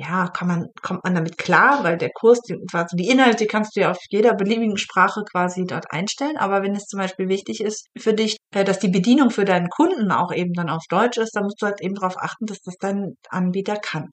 ja, 0.00 0.28
kann 0.28 0.48
man, 0.48 0.66
kommt 0.82 1.04
man 1.04 1.14
damit 1.14 1.36
klar, 1.36 1.84
weil 1.84 1.98
der 1.98 2.08
Kurs, 2.10 2.40
die, 2.40 2.56
also 2.72 2.96
die 2.96 3.08
Inhalte 3.10 3.46
kannst 3.46 3.76
du 3.76 3.80
ja 3.80 3.90
auf 3.90 3.98
jeder 4.08 4.34
beliebigen 4.34 4.78
Sprache 4.78 5.22
quasi 5.30 5.64
dort 5.66 5.92
einstellen. 5.92 6.38
Aber 6.38 6.62
wenn 6.62 6.74
es 6.74 6.86
zum 6.86 6.98
Beispiel 7.00 7.28
wichtig 7.28 7.60
ist 7.60 7.86
für 7.98 8.14
dich, 8.14 8.38
äh, 8.54 8.64
dass 8.64 8.78
die 8.78 8.88
Bedienung 8.88 9.30
für 9.30 9.44
deinen 9.44 9.68
Kunden 9.68 10.10
auch 10.10 10.32
eben 10.32 10.54
dann 10.54 10.70
auf 10.70 10.84
Deutsch 10.88 11.18
ist, 11.18 11.32
dann 11.36 11.44
musst 11.44 11.60
du 11.60 11.66
halt 11.66 11.82
eben 11.82 11.94
darauf 11.96 12.16
achten, 12.18 12.46
dass 12.46 12.60
das 12.62 12.76
dein 12.80 13.14
Anbieter 13.28 13.76
kann. 13.76 14.08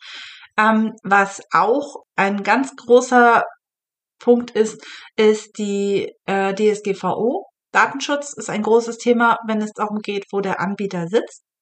Ähm, 0.60 0.94
was 1.04 1.42
auch 1.54 1.96
ein 2.18 2.44
ganz 2.44 2.76
großer 2.76 3.44
Punkt 4.20 4.52
ist, 4.52 4.84
ist 5.16 5.58
die 5.58 6.12
äh, 6.26 6.54
DSGVO. 6.54 7.47
Datenschutz 7.78 8.34
ist 8.34 8.50
ein 8.50 8.64
großes 8.64 8.98
Thema, 8.98 9.38
wenn 9.46 9.62
es 9.62 9.72
darum 9.72 10.00
geht, 10.00 10.26
wo 10.32 10.42
der 10.42 10.60
Anbieter 10.60 11.08
sitzt. 11.08 11.44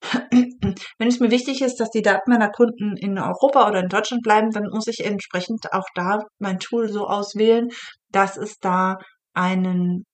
Wenn 0.98 1.08
es 1.08 1.20
mir 1.20 1.30
wichtig 1.30 1.60
ist, 1.60 1.78
dass 1.78 1.90
die 1.90 2.00
Daten 2.00 2.30
meiner 2.30 2.50
Kunden 2.50 2.96
in 2.96 3.18
Europa 3.18 3.68
oder 3.68 3.80
in 3.80 3.88
Deutschland 3.88 4.22
bleiben, 4.22 4.50
dann 4.50 4.68
muss 4.70 4.86
ich 4.86 5.04
entsprechend 5.04 5.72
auch 5.72 5.86
da 5.94 6.22
mein 6.38 6.58
Tool 6.58 6.88
so 6.88 7.06
auswählen, 7.06 7.68
dass 8.10 8.38
es 8.38 8.56
da 8.58 8.96
einen 9.34 10.04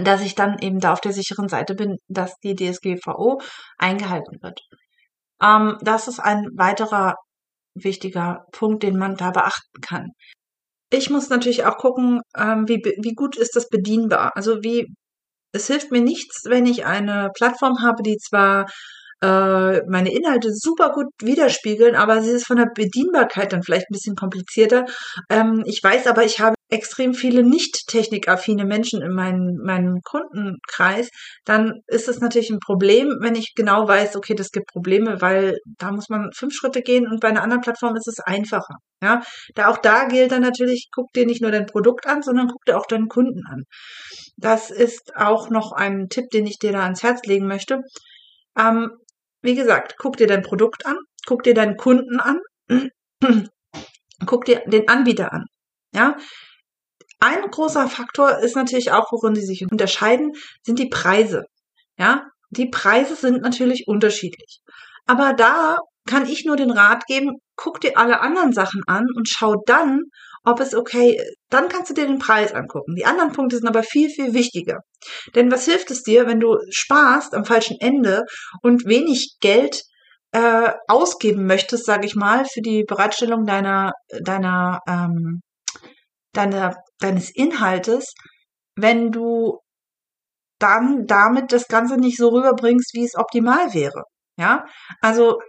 dass 0.00 0.20
ich 0.20 0.34
dann 0.34 0.58
eben 0.60 0.78
da 0.80 0.92
auf 0.92 1.00
der 1.00 1.12
sicheren 1.12 1.48
Seite 1.48 1.74
bin, 1.74 1.96
dass 2.08 2.34
die 2.44 2.54
DSGVO 2.54 3.40
eingehalten 3.78 4.42
wird. 4.42 4.60
Ähm, 5.42 5.76
das 5.80 6.08
ist 6.08 6.20
ein 6.20 6.46
weiterer 6.56 7.14
wichtiger 7.74 8.44
Punkt, 8.52 8.82
den 8.84 8.96
man 8.96 9.16
da 9.16 9.30
beachten 9.32 9.80
kann. 9.80 10.10
Ich 10.90 11.10
muss 11.10 11.30
natürlich 11.30 11.64
auch 11.64 11.78
gucken, 11.78 12.20
ähm, 12.36 12.68
wie, 12.68 12.76
wie 13.00 13.14
gut 13.14 13.36
ist 13.36 13.56
das 13.56 13.68
bedienbar. 13.68 14.32
Also 14.36 14.62
wie, 14.62 14.86
es 15.56 15.66
hilft 15.66 15.90
mir 15.90 16.00
nichts, 16.00 16.44
wenn 16.46 16.66
ich 16.66 16.86
eine 16.86 17.30
Plattform 17.34 17.82
habe, 17.82 18.02
die 18.02 18.16
zwar 18.16 18.66
äh, 19.22 19.82
meine 19.88 20.12
Inhalte 20.12 20.50
super 20.52 20.92
gut 20.92 21.06
widerspiegeln, 21.22 21.94
aber 21.96 22.22
sie 22.22 22.32
ist 22.32 22.46
von 22.46 22.58
der 22.58 22.68
Bedienbarkeit 22.74 23.52
dann 23.52 23.62
vielleicht 23.62 23.86
ein 23.90 23.94
bisschen 23.94 24.14
komplizierter. 24.14 24.84
Ähm, 25.30 25.62
ich 25.66 25.82
weiß 25.82 26.06
aber, 26.06 26.24
ich 26.24 26.40
habe 26.40 26.54
extrem 26.68 27.14
viele 27.14 27.42
nicht 27.42 27.86
technikaffine 27.86 28.64
Menschen 28.64 29.00
in 29.00 29.12
meinem, 29.12 29.56
meinem 29.64 30.00
Kundenkreis, 30.02 31.08
dann 31.44 31.80
ist 31.86 32.08
es 32.08 32.20
natürlich 32.20 32.50
ein 32.50 32.58
Problem, 32.58 33.08
wenn 33.20 33.36
ich 33.36 33.52
genau 33.54 33.86
weiß, 33.86 34.16
okay, 34.16 34.34
das 34.34 34.50
gibt 34.50 34.66
Probleme, 34.66 35.20
weil 35.20 35.56
da 35.78 35.92
muss 35.92 36.08
man 36.08 36.30
fünf 36.34 36.54
Schritte 36.54 36.82
gehen 36.82 37.06
und 37.06 37.20
bei 37.20 37.28
einer 37.28 37.42
anderen 37.42 37.62
Plattform 37.62 37.96
ist 37.96 38.08
es 38.08 38.18
einfacher. 38.20 38.76
Ja, 39.02 39.22
da 39.54 39.68
auch 39.68 39.78
da 39.78 40.06
gilt 40.06 40.32
dann 40.32 40.42
natürlich, 40.42 40.88
guck 40.92 41.12
dir 41.12 41.26
nicht 41.26 41.42
nur 41.42 41.50
dein 41.50 41.66
Produkt 41.66 42.06
an, 42.06 42.22
sondern 42.22 42.48
guck 42.48 42.64
dir 42.64 42.78
auch 42.78 42.86
deinen 42.86 43.08
Kunden 43.08 43.42
an. 43.46 43.64
Das 44.36 44.70
ist 44.70 45.16
auch 45.16 45.50
noch 45.50 45.72
ein 45.72 46.08
Tipp, 46.08 46.30
den 46.30 46.46
ich 46.46 46.58
dir 46.58 46.72
da 46.72 46.82
ans 46.82 47.02
Herz 47.02 47.22
legen 47.24 47.46
möchte. 47.46 47.82
Ähm, 48.56 48.90
wie 49.42 49.54
gesagt, 49.54 49.96
guck 49.98 50.16
dir 50.16 50.26
dein 50.26 50.42
Produkt 50.42 50.86
an, 50.86 50.96
guck 51.26 51.42
dir 51.42 51.54
deinen 51.54 51.76
Kunden 51.76 52.20
an, 52.20 52.40
guck 54.26 54.44
dir 54.44 54.62
den 54.66 54.88
Anbieter 54.88 55.32
an. 55.32 55.46
Ja, 55.94 56.16
ein 57.20 57.50
großer 57.50 57.88
Faktor 57.88 58.38
ist 58.38 58.56
natürlich 58.56 58.92
auch, 58.92 59.10
worin 59.10 59.34
die 59.34 59.44
sich 59.44 59.64
unterscheiden, 59.70 60.32
sind 60.62 60.78
die 60.78 60.88
Preise. 60.88 61.44
Ja, 61.98 62.26
die 62.50 62.68
Preise 62.68 63.16
sind 63.16 63.40
natürlich 63.42 63.84
unterschiedlich. 63.86 64.60
Aber 65.06 65.32
da 65.32 65.78
kann 66.06 66.26
ich 66.26 66.44
nur 66.44 66.56
den 66.56 66.70
Rat 66.70 67.06
geben, 67.06 67.36
guck 67.56 67.80
dir 67.80 67.96
alle 67.96 68.20
anderen 68.20 68.52
Sachen 68.52 68.82
an 68.86 69.06
und 69.16 69.28
schau 69.28 69.54
dann, 69.66 70.02
ob 70.44 70.60
es 70.60 70.74
okay 70.74 71.16
ist. 71.16 71.35
Dann 71.48 71.68
kannst 71.68 71.90
du 71.90 71.94
dir 71.94 72.06
den 72.06 72.18
Preis 72.18 72.52
angucken. 72.52 72.96
Die 72.96 73.04
anderen 73.04 73.32
Punkte 73.32 73.56
sind 73.56 73.68
aber 73.68 73.82
viel, 73.82 74.10
viel 74.10 74.34
wichtiger. 74.34 74.80
Denn 75.34 75.50
was 75.50 75.64
hilft 75.64 75.90
es 75.90 76.02
dir, 76.02 76.26
wenn 76.26 76.40
du 76.40 76.58
sparst 76.70 77.34
am 77.34 77.44
falschen 77.44 77.76
Ende 77.80 78.24
und 78.62 78.84
wenig 78.86 79.36
Geld 79.40 79.82
äh, 80.32 80.72
ausgeben 80.88 81.46
möchtest, 81.46 81.86
sage 81.86 82.06
ich 82.06 82.16
mal, 82.16 82.44
für 82.44 82.60
die 82.60 82.84
Bereitstellung 82.84 83.46
deiner, 83.46 83.92
deiner, 84.22 84.80
ähm, 84.88 85.40
deiner, 86.32 86.76
deines 86.98 87.30
Inhaltes, 87.34 88.12
wenn 88.74 89.12
du 89.12 89.60
dann 90.58 91.06
damit 91.06 91.52
das 91.52 91.68
Ganze 91.68 91.96
nicht 91.96 92.16
so 92.16 92.28
rüberbringst, 92.30 92.94
wie 92.94 93.04
es 93.04 93.14
optimal 93.14 93.72
wäre. 93.72 94.04
Ja, 94.38 94.66
also 95.00 95.40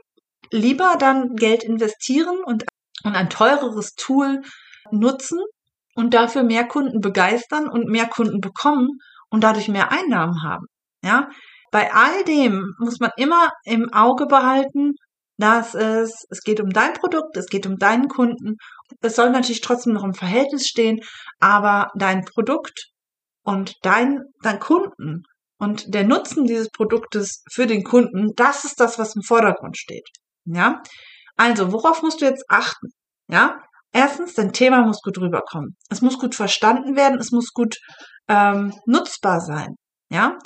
lieber 0.51 0.95
dann 0.99 1.35
Geld 1.35 1.63
investieren 1.63 2.39
und, 2.45 2.63
und 3.03 3.15
ein 3.15 3.29
teureres 3.29 3.93
Tool 3.95 4.41
nutzen 4.91 5.39
und 5.97 6.13
dafür 6.13 6.43
mehr 6.43 6.65
Kunden 6.67 7.01
begeistern 7.01 7.67
und 7.67 7.89
mehr 7.89 8.07
Kunden 8.07 8.39
bekommen 8.39 8.87
und 9.29 9.43
dadurch 9.43 9.67
mehr 9.67 9.91
Einnahmen 9.91 10.43
haben. 10.43 10.67
Ja, 11.03 11.27
bei 11.71 11.91
all 11.91 12.23
dem 12.23 12.73
muss 12.77 12.99
man 12.99 13.09
immer 13.17 13.51
im 13.65 13.91
Auge 13.91 14.27
behalten, 14.27 14.93
dass 15.37 15.73
es, 15.73 16.25
es 16.29 16.41
geht 16.41 16.61
um 16.61 16.69
dein 16.69 16.93
Produkt, 16.93 17.35
es 17.35 17.47
geht 17.47 17.65
um 17.65 17.77
deinen 17.77 18.07
Kunden. 18.07 18.57
Es 19.01 19.15
soll 19.15 19.31
natürlich 19.31 19.61
trotzdem 19.61 19.93
noch 19.93 20.03
im 20.03 20.13
Verhältnis 20.13 20.67
stehen, 20.67 20.99
aber 21.39 21.89
dein 21.95 22.23
Produkt 22.25 22.91
und 23.43 23.73
dein, 23.81 24.21
dein 24.43 24.59
Kunden 24.59 25.23
und 25.57 25.93
der 25.95 26.05
Nutzen 26.05 26.45
dieses 26.45 26.69
Produktes 26.69 27.43
für 27.51 27.65
den 27.65 27.83
Kunden, 27.83 28.33
das 28.35 28.65
ist 28.65 28.79
das, 28.79 28.99
was 28.99 29.15
im 29.15 29.23
Vordergrund 29.23 29.77
steht. 29.77 30.07
Ja, 30.45 30.81
also 31.35 31.71
worauf 31.71 32.03
musst 32.03 32.21
du 32.21 32.25
jetzt 32.25 32.45
achten? 32.49 32.87
Ja, 33.29 33.59
Erstens, 33.93 34.33
dein 34.33 34.53
Thema 34.53 34.85
muss 34.85 35.01
gut 35.01 35.17
rüberkommen. 35.17 35.75
Es 35.89 36.01
muss 36.01 36.19
gut 36.19 36.35
verstanden 36.35 36.95
werden, 36.95 37.19
es 37.19 37.31
muss 37.31 37.51
gut 37.53 37.77
ähm, 38.27 38.73
nutzbar 38.85 39.39
sein. 39.39 39.75
Ja. 40.09 40.37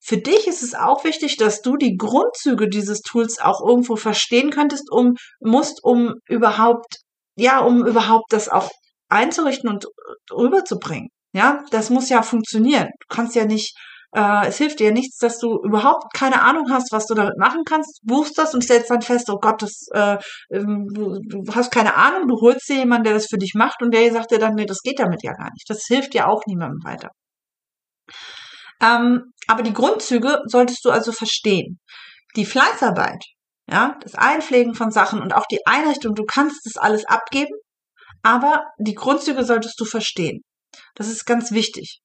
Für 0.00 0.18
dich 0.18 0.46
ist 0.46 0.62
es 0.62 0.74
auch 0.74 1.04
wichtig, 1.04 1.36
dass 1.36 1.60
du 1.60 1.76
die 1.76 1.96
Grundzüge 1.96 2.68
dieses 2.68 3.00
Tools 3.00 3.38
auch 3.40 3.60
irgendwo 3.66 3.96
verstehen 3.96 4.50
könntest, 4.50 4.90
um 4.90 5.14
musst, 5.40 5.84
um 5.84 6.14
überhaupt, 6.26 6.98
ja, 7.36 7.60
um 7.60 7.86
überhaupt 7.86 8.32
das 8.32 8.48
auch 8.48 8.70
einzurichten 9.08 9.68
und 9.68 9.86
rüberzubringen. 10.30 11.08
Ja, 11.32 11.64
das 11.70 11.90
muss 11.90 12.08
ja 12.08 12.22
funktionieren. 12.22 12.88
Du 13.00 13.14
kannst 13.14 13.34
ja 13.34 13.44
nicht 13.44 13.76
äh, 14.14 14.46
es 14.46 14.56
hilft 14.56 14.80
dir 14.80 14.92
nichts, 14.92 15.18
dass 15.18 15.38
du 15.38 15.60
überhaupt 15.62 16.14
keine 16.14 16.42
Ahnung 16.42 16.70
hast, 16.70 16.92
was 16.92 17.06
du 17.06 17.14
damit 17.14 17.36
machen 17.38 17.62
kannst, 17.64 18.00
buchst 18.04 18.38
das 18.38 18.54
und 18.54 18.62
stellst 18.62 18.90
dann 18.90 19.02
fest, 19.02 19.28
oh 19.30 19.38
Gott, 19.38 19.60
das, 19.62 19.86
äh, 19.92 20.16
ähm, 20.50 20.86
du, 20.92 21.20
hast 21.52 21.70
keine 21.70 21.94
Ahnung, 21.94 22.26
du 22.28 22.40
holst 22.40 22.68
dir 22.68 22.76
jemanden, 22.76 23.04
der 23.04 23.14
das 23.14 23.26
für 23.26 23.38
dich 23.38 23.52
macht 23.54 23.82
und 23.82 23.92
der 23.92 24.10
sagt 24.12 24.30
dir 24.30 24.38
dann, 24.38 24.54
nee, 24.54 24.66
das 24.66 24.80
geht 24.80 24.98
damit 24.98 25.22
ja 25.22 25.32
gar 25.32 25.50
nicht. 25.52 25.68
Das 25.68 25.84
hilft 25.86 26.14
dir 26.14 26.28
auch 26.28 26.42
niemandem 26.46 26.82
weiter. 26.84 27.10
Ähm, 28.80 29.32
aber 29.46 29.62
die 29.62 29.72
Grundzüge 29.72 30.40
solltest 30.46 30.84
du 30.84 30.90
also 30.90 31.12
verstehen. 31.12 31.78
Die 32.36 32.46
Fleißarbeit, 32.46 33.24
ja, 33.70 33.98
das 34.02 34.14
Einpflegen 34.14 34.74
von 34.74 34.90
Sachen 34.90 35.20
und 35.20 35.34
auch 35.34 35.46
die 35.50 35.66
Einrichtung, 35.66 36.14
du 36.14 36.24
kannst 36.24 36.64
das 36.64 36.76
alles 36.76 37.04
abgeben, 37.04 37.54
aber 38.22 38.64
die 38.78 38.94
Grundzüge 38.94 39.44
solltest 39.44 39.78
du 39.80 39.84
verstehen. 39.84 40.42
Das 40.94 41.08
ist 41.08 41.26
ganz 41.26 41.50
wichtig. 41.52 42.00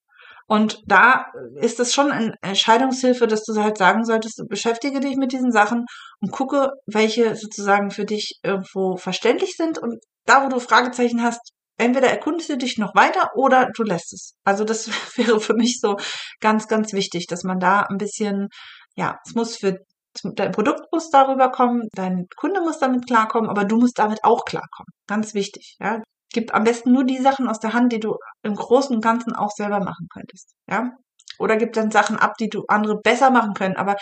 Und 0.46 0.82
da 0.86 1.26
ist 1.56 1.80
es 1.80 1.94
schon 1.94 2.10
eine 2.10 2.34
Entscheidungshilfe, 2.42 3.26
dass 3.26 3.44
du 3.44 3.60
halt 3.62 3.78
sagen 3.78 4.04
solltest, 4.04 4.42
beschäftige 4.48 5.00
dich 5.00 5.16
mit 5.16 5.32
diesen 5.32 5.52
Sachen 5.52 5.86
und 6.20 6.32
gucke, 6.32 6.70
welche 6.86 7.34
sozusagen 7.36 7.90
für 7.90 8.04
dich 8.04 8.38
irgendwo 8.42 8.96
verständlich 8.96 9.56
sind. 9.56 9.78
Und 9.78 9.98
da, 10.26 10.44
wo 10.44 10.48
du 10.48 10.60
Fragezeichen 10.60 11.22
hast, 11.22 11.40
entweder 11.78 12.08
erkundest 12.08 12.50
du 12.50 12.58
dich 12.58 12.78
noch 12.78 12.94
weiter 12.94 13.30
oder 13.36 13.68
du 13.74 13.82
lässt 13.82 14.12
es. 14.12 14.34
Also 14.44 14.64
das 14.64 14.88
wäre 15.16 15.40
für 15.40 15.54
mich 15.54 15.80
so 15.80 15.96
ganz, 16.40 16.68
ganz 16.68 16.92
wichtig, 16.92 17.26
dass 17.26 17.42
man 17.44 17.58
da 17.58 17.80
ein 17.80 17.96
bisschen, 17.98 18.48
ja, 18.96 19.18
es 19.24 19.34
muss 19.34 19.56
für 19.56 19.78
dein 20.22 20.52
Produkt 20.52 20.92
muss 20.92 21.10
darüber 21.10 21.50
kommen, 21.50 21.88
dein 21.92 22.26
Kunde 22.36 22.60
muss 22.60 22.78
damit 22.78 23.06
klarkommen, 23.06 23.50
aber 23.50 23.64
du 23.64 23.76
musst 23.76 23.98
damit 23.98 24.22
auch 24.22 24.44
klarkommen. 24.44 24.92
Ganz 25.08 25.34
wichtig, 25.34 25.76
ja. 25.80 26.02
Gib 26.34 26.52
am 26.52 26.64
besten 26.64 26.92
nur 26.92 27.04
die 27.04 27.18
Sachen 27.18 27.48
aus 27.48 27.60
der 27.60 27.74
Hand, 27.74 27.92
die 27.92 28.00
du 28.00 28.16
im 28.42 28.56
Großen 28.56 28.94
und 28.94 29.00
Ganzen 29.02 29.34
auch 29.34 29.52
selber 29.52 29.78
machen 29.78 30.08
könntest, 30.12 30.52
ja. 30.68 30.90
Oder 31.38 31.56
gib 31.56 31.72
dann 31.72 31.90
Sachen 31.90 32.16
ab, 32.16 32.34
die 32.38 32.48
du 32.48 32.64
andere 32.68 32.96
besser 33.00 33.30
machen 33.30 33.54
können, 33.54 33.76
aber 33.76 33.96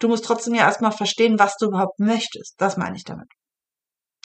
du 0.00 0.08
musst 0.08 0.24
trotzdem 0.24 0.54
ja 0.54 0.62
erstmal 0.62 0.92
verstehen, 0.92 1.38
was 1.38 1.56
du 1.56 1.66
überhaupt 1.66 1.98
möchtest. 1.98 2.54
Das 2.58 2.76
meine 2.78 2.96
ich 2.96 3.04
damit. 3.04 3.28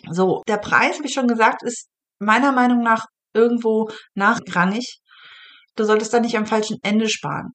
So, 0.09 0.41
der 0.47 0.57
Preis, 0.57 0.99
wie 1.03 1.11
schon 1.11 1.27
gesagt, 1.27 1.61
ist 1.63 1.89
meiner 2.19 2.53
Meinung 2.53 2.81
nach 2.81 3.05
irgendwo 3.33 3.89
nachrangig. 4.13 4.99
Du 5.75 5.83
solltest 5.83 6.13
da 6.13 6.21
nicht 6.21 6.37
am 6.37 6.45
falschen 6.45 6.77
Ende 6.81 7.09
sparen. 7.09 7.51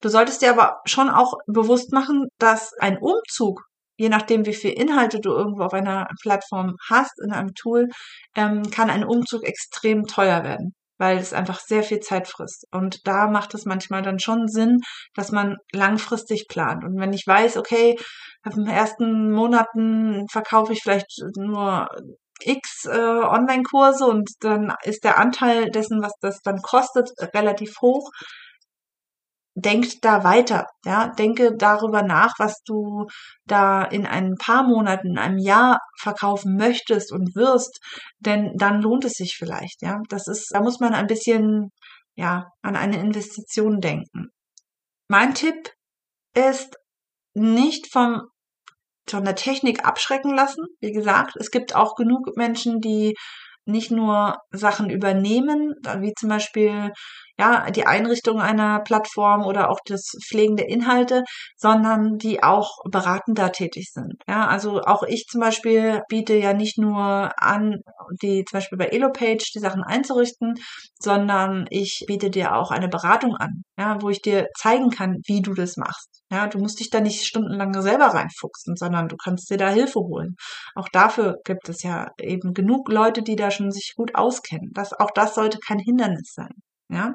Du 0.00 0.08
solltest 0.08 0.42
dir 0.42 0.50
aber 0.50 0.80
schon 0.84 1.08
auch 1.08 1.34
bewusst 1.46 1.92
machen, 1.92 2.26
dass 2.38 2.72
ein 2.80 2.98
Umzug, 2.98 3.62
je 3.96 4.08
nachdem 4.08 4.46
wie 4.46 4.54
viel 4.54 4.72
Inhalte 4.72 5.20
du 5.20 5.30
irgendwo 5.30 5.62
auf 5.64 5.72
einer 5.72 6.06
Plattform 6.22 6.74
hast, 6.88 7.20
in 7.24 7.32
einem 7.32 7.54
Tool, 7.54 7.88
ähm, 8.36 8.70
kann 8.70 8.90
ein 8.90 9.04
Umzug 9.04 9.44
extrem 9.44 10.04
teuer 10.06 10.44
werden, 10.44 10.74
weil 10.98 11.18
es 11.18 11.32
einfach 11.32 11.60
sehr 11.60 11.82
viel 11.82 12.00
Zeit 12.00 12.28
frisst. 12.28 12.66
Und 12.72 13.06
da 13.06 13.28
macht 13.28 13.54
es 13.54 13.64
manchmal 13.64 14.02
dann 14.02 14.18
schon 14.18 14.48
Sinn, 14.48 14.80
dass 15.14 15.32
man 15.32 15.56
langfristig 15.72 16.46
plant. 16.48 16.84
Und 16.84 16.98
wenn 16.98 17.12
ich 17.12 17.24
weiß, 17.26 17.56
okay, 17.56 17.96
in 18.44 18.64
den 18.64 18.66
ersten 18.66 19.30
Monaten 19.30 20.26
verkaufe 20.30 20.72
ich 20.72 20.80
vielleicht 20.82 21.22
nur 21.36 21.88
x 22.40 22.84
äh, 22.86 22.90
Online-Kurse 22.90 24.06
und 24.06 24.28
dann 24.40 24.74
ist 24.82 25.04
der 25.04 25.18
Anteil 25.18 25.70
dessen, 25.70 26.02
was 26.02 26.12
das 26.20 26.40
dann 26.42 26.60
kostet, 26.60 27.10
relativ 27.34 27.80
hoch. 27.80 28.10
Denkt 29.56 30.04
da 30.04 30.24
weiter, 30.24 30.66
ja, 30.84 31.08
denke 31.08 31.52
darüber 31.56 32.02
nach, 32.02 32.32
was 32.38 32.60
du 32.64 33.06
da 33.46 33.84
in 33.84 34.04
ein 34.04 34.34
paar 34.36 34.64
Monaten, 34.64 35.10
in 35.10 35.18
einem 35.18 35.38
Jahr 35.38 35.78
verkaufen 36.00 36.56
möchtest 36.56 37.12
und 37.12 37.36
wirst, 37.36 37.78
denn 38.18 38.52
dann 38.56 38.82
lohnt 38.82 39.04
es 39.04 39.12
sich 39.12 39.36
vielleicht, 39.38 39.82
ja. 39.82 40.00
Das 40.08 40.26
ist, 40.26 40.48
da 40.52 40.60
muss 40.60 40.80
man 40.80 40.92
ein 40.94 41.06
bisschen, 41.06 41.70
ja, 42.16 42.46
an 42.62 42.74
eine 42.76 42.98
Investition 42.98 43.80
denken. 43.80 44.30
Mein 45.08 45.34
Tipp 45.34 45.70
ist, 46.34 46.76
nicht 47.34 47.92
vom 47.92 48.22
von 49.08 49.24
der 49.24 49.34
Technik 49.36 49.84
abschrecken 49.84 50.34
lassen. 50.34 50.64
Wie 50.80 50.92
gesagt, 50.92 51.36
es 51.36 51.50
gibt 51.50 51.74
auch 51.76 51.94
genug 51.94 52.36
Menschen, 52.36 52.80
die 52.80 53.14
nicht 53.66 53.90
nur 53.90 54.36
Sachen 54.50 54.90
übernehmen, 54.90 55.74
wie 56.00 56.12
zum 56.14 56.28
Beispiel 56.28 56.92
ja, 57.38 57.70
die 57.70 57.86
Einrichtung 57.86 58.40
einer 58.40 58.80
Plattform 58.80 59.44
oder 59.44 59.70
auch 59.70 59.80
das 59.86 60.12
Pflegen 60.24 60.56
der 60.56 60.68
Inhalte, 60.68 61.24
sondern 61.56 62.16
die 62.18 62.42
auch 62.42 62.70
beratender 62.90 63.50
tätig 63.50 63.90
sind. 63.92 64.14
Ja, 64.28 64.46
also 64.46 64.80
auch 64.82 65.02
ich 65.02 65.26
zum 65.28 65.40
Beispiel 65.40 66.02
biete 66.08 66.34
ja 66.34 66.52
nicht 66.52 66.78
nur 66.78 67.32
an, 67.36 67.78
die 68.22 68.44
zum 68.44 68.58
Beispiel 68.58 68.78
bei 68.78 68.86
Elopage 68.86 69.50
die 69.54 69.58
Sachen 69.58 69.82
einzurichten, 69.82 70.54
sondern 71.00 71.66
ich 71.70 72.04
biete 72.06 72.30
dir 72.30 72.54
auch 72.54 72.70
eine 72.70 72.88
Beratung 72.88 73.34
an, 73.36 73.64
ja, 73.78 74.00
wo 74.00 74.10
ich 74.10 74.22
dir 74.22 74.46
zeigen 74.56 74.90
kann, 74.90 75.16
wie 75.26 75.42
du 75.42 75.54
das 75.54 75.76
machst. 75.76 76.23
Ja, 76.34 76.48
du 76.48 76.58
musst 76.58 76.80
dich 76.80 76.90
da 76.90 77.00
nicht 77.00 77.24
stundenlang 77.24 77.80
selber 77.80 78.06
reinfuchsen, 78.06 78.74
sondern 78.74 79.06
du 79.06 79.16
kannst 79.16 79.48
dir 79.50 79.56
da 79.56 79.68
Hilfe 79.68 80.00
holen. 80.00 80.34
Auch 80.74 80.88
dafür 80.88 81.36
gibt 81.44 81.68
es 81.68 81.84
ja 81.84 82.08
eben 82.18 82.54
genug 82.54 82.88
Leute, 82.88 83.22
die 83.22 83.36
da 83.36 83.52
schon 83.52 83.70
sich 83.70 83.92
gut 83.96 84.16
auskennen. 84.16 84.72
Das, 84.72 84.92
auch 84.92 85.12
das 85.12 85.36
sollte 85.36 85.58
kein 85.64 85.78
Hindernis 85.78 86.32
sein. 86.34 86.50
Ja. 86.88 87.14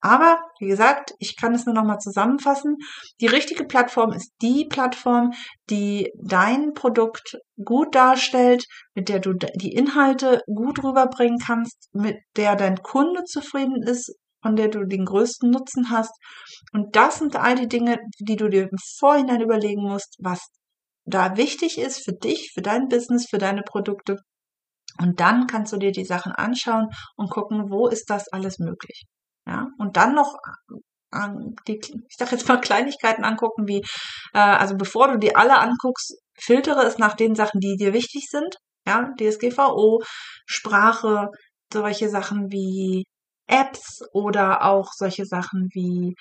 Aber, 0.00 0.38
wie 0.60 0.68
gesagt, 0.68 1.14
ich 1.18 1.34
kann 1.36 1.54
es 1.54 1.66
nur 1.66 1.74
nochmal 1.74 1.98
zusammenfassen. 1.98 2.76
Die 3.20 3.26
richtige 3.26 3.64
Plattform 3.64 4.12
ist 4.12 4.30
die 4.42 4.66
Plattform, 4.66 5.32
die 5.70 6.12
dein 6.22 6.72
Produkt 6.74 7.38
gut 7.64 7.96
darstellt, 7.96 8.64
mit 8.94 9.08
der 9.08 9.18
du 9.18 9.32
die 9.32 9.72
Inhalte 9.72 10.40
gut 10.46 10.84
rüberbringen 10.84 11.38
kannst, 11.44 11.88
mit 11.92 12.18
der 12.36 12.54
dein 12.54 12.80
Kunde 12.82 13.24
zufrieden 13.24 13.82
ist, 13.82 14.14
von 14.44 14.56
der 14.56 14.68
du 14.68 14.84
den 14.84 15.06
größten 15.06 15.50
Nutzen 15.50 15.90
hast. 15.90 16.12
Und 16.72 16.96
das 16.96 17.18
sind 17.18 17.36
all 17.36 17.54
die 17.54 17.68
Dinge, 17.68 17.98
die 18.18 18.36
du 18.36 18.48
dir 18.48 18.64
im 18.64 18.78
Vorhinein 18.98 19.40
überlegen 19.40 19.82
musst, 19.82 20.16
was 20.18 20.40
da 21.06 21.36
wichtig 21.36 21.78
ist 21.78 22.04
für 22.04 22.12
dich, 22.12 22.50
für 22.52 22.62
dein 22.62 22.88
Business, 22.88 23.26
für 23.28 23.38
deine 23.38 23.62
Produkte 23.62 24.18
und 24.98 25.20
dann 25.20 25.46
kannst 25.46 25.72
du 25.72 25.76
dir 25.76 25.92
die 25.92 26.04
Sachen 26.04 26.32
anschauen 26.32 26.88
und 27.16 27.30
gucken, 27.30 27.70
wo 27.70 27.88
ist 27.88 28.10
das 28.10 28.28
alles 28.28 28.58
möglich. 28.58 29.04
Ja, 29.46 29.68
und 29.78 29.96
dann 29.96 30.14
noch 30.14 30.36
äh, 31.12 31.28
die, 31.68 31.80
ich 32.08 32.16
sag 32.16 32.32
jetzt 32.32 32.48
mal 32.48 32.60
Kleinigkeiten 32.60 33.24
angucken, 33.24 33.66
wie, 33.66 33.82
äh, 34.32 34.38
also 34.38 34.76
bevor 34.76 35.08
du 35.08 35.18
die 35.18 35.36
alle 35.36 35.58
anguckst, 35.58 36.16
filtere 36.38 36.82
es 36.84 36.98
nach 36.98 37.14
den 37.14 37.34
Sachen, 37.34 37.60
die 37.60 37.76
dir 37.76 37.92
wichtig 37.92 38.28
sind. 38.30 38.56
Ja, 38.86 39.10
DSGVO, 39.18 40.02
Sprache, 40.46 41.28
solche 41.72 42.08
Sachen 42.08 42.50
wie 42.50 43.04
Apps 43.46 44.00
oder 44.12 44.64
auch 44.64 44.92
solche 44.92 45.26
Sachen 45.26 45.68
wie, 45.72 46.14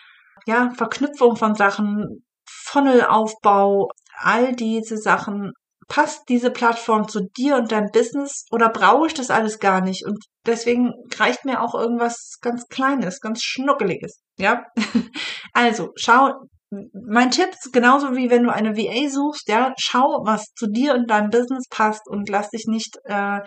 ja, 0.46 0.72
Verknüpfung 0.76 1.36
von 1.36 1.56
Sachen, 1.56 2.24
Funnelaufbau, 2.46 3.90
all 4.20 4.56
diese 4.56 4.98
Sachen 4.98 5.54
passt 5.88 6.24
diese 6.30 6.52
Plattform 6.52 7.08
zu 7.08 7.28
dir 7.38 7.58
und 7.58 7.72
deinem 7.72 7.92
Business 7.92 8.46
oder 8.52 8.70
brauche 8.70 9.08
ich 9.08 9.14
das 9.14 9.30
alles 9.30 9.60
gar 9.60 9.82
nicht? 9.82 10.06
Und 10.06 10.18
deswegen 10.46 10.94
reicht 11.18 11.46
mir 11.46 11.62
auch 11.62 11.76
irgendwas 11.76 12.40
ganz 12.42 12.68
Kleines, 12.68 13.20
ganz 13.22 13.42
Schnuckeliges. 13.44 14.22
Ja, 14.38 14.66
also 15.54 15.92
schau. 15.96 16.34
Mein 16.94 17.32
Tipp 17.32 17.50
ist 17.52 17.72
genauso 17.74 18.16
wie 18.16 18.30
wenn 18.30 18.44
du 18.44 18.52
eine 18.52 18.76
VA 18.76 19.10
suchst, 19.10 19.48
ja, 19.48 19.74
schau, 19.78 20.22
was 20.26 20.46
zu 20.56 20.68
dir 20.68 20.94
und 20.94 21.10
deinem 21.10 21.30
Business 21.30 21.68
passt 21.70 22.08
und 22.08 22.30
lass 22.30 22.50
dich 22.50 22.66
nicht 22.68 22.98
äh, 23.06 23.40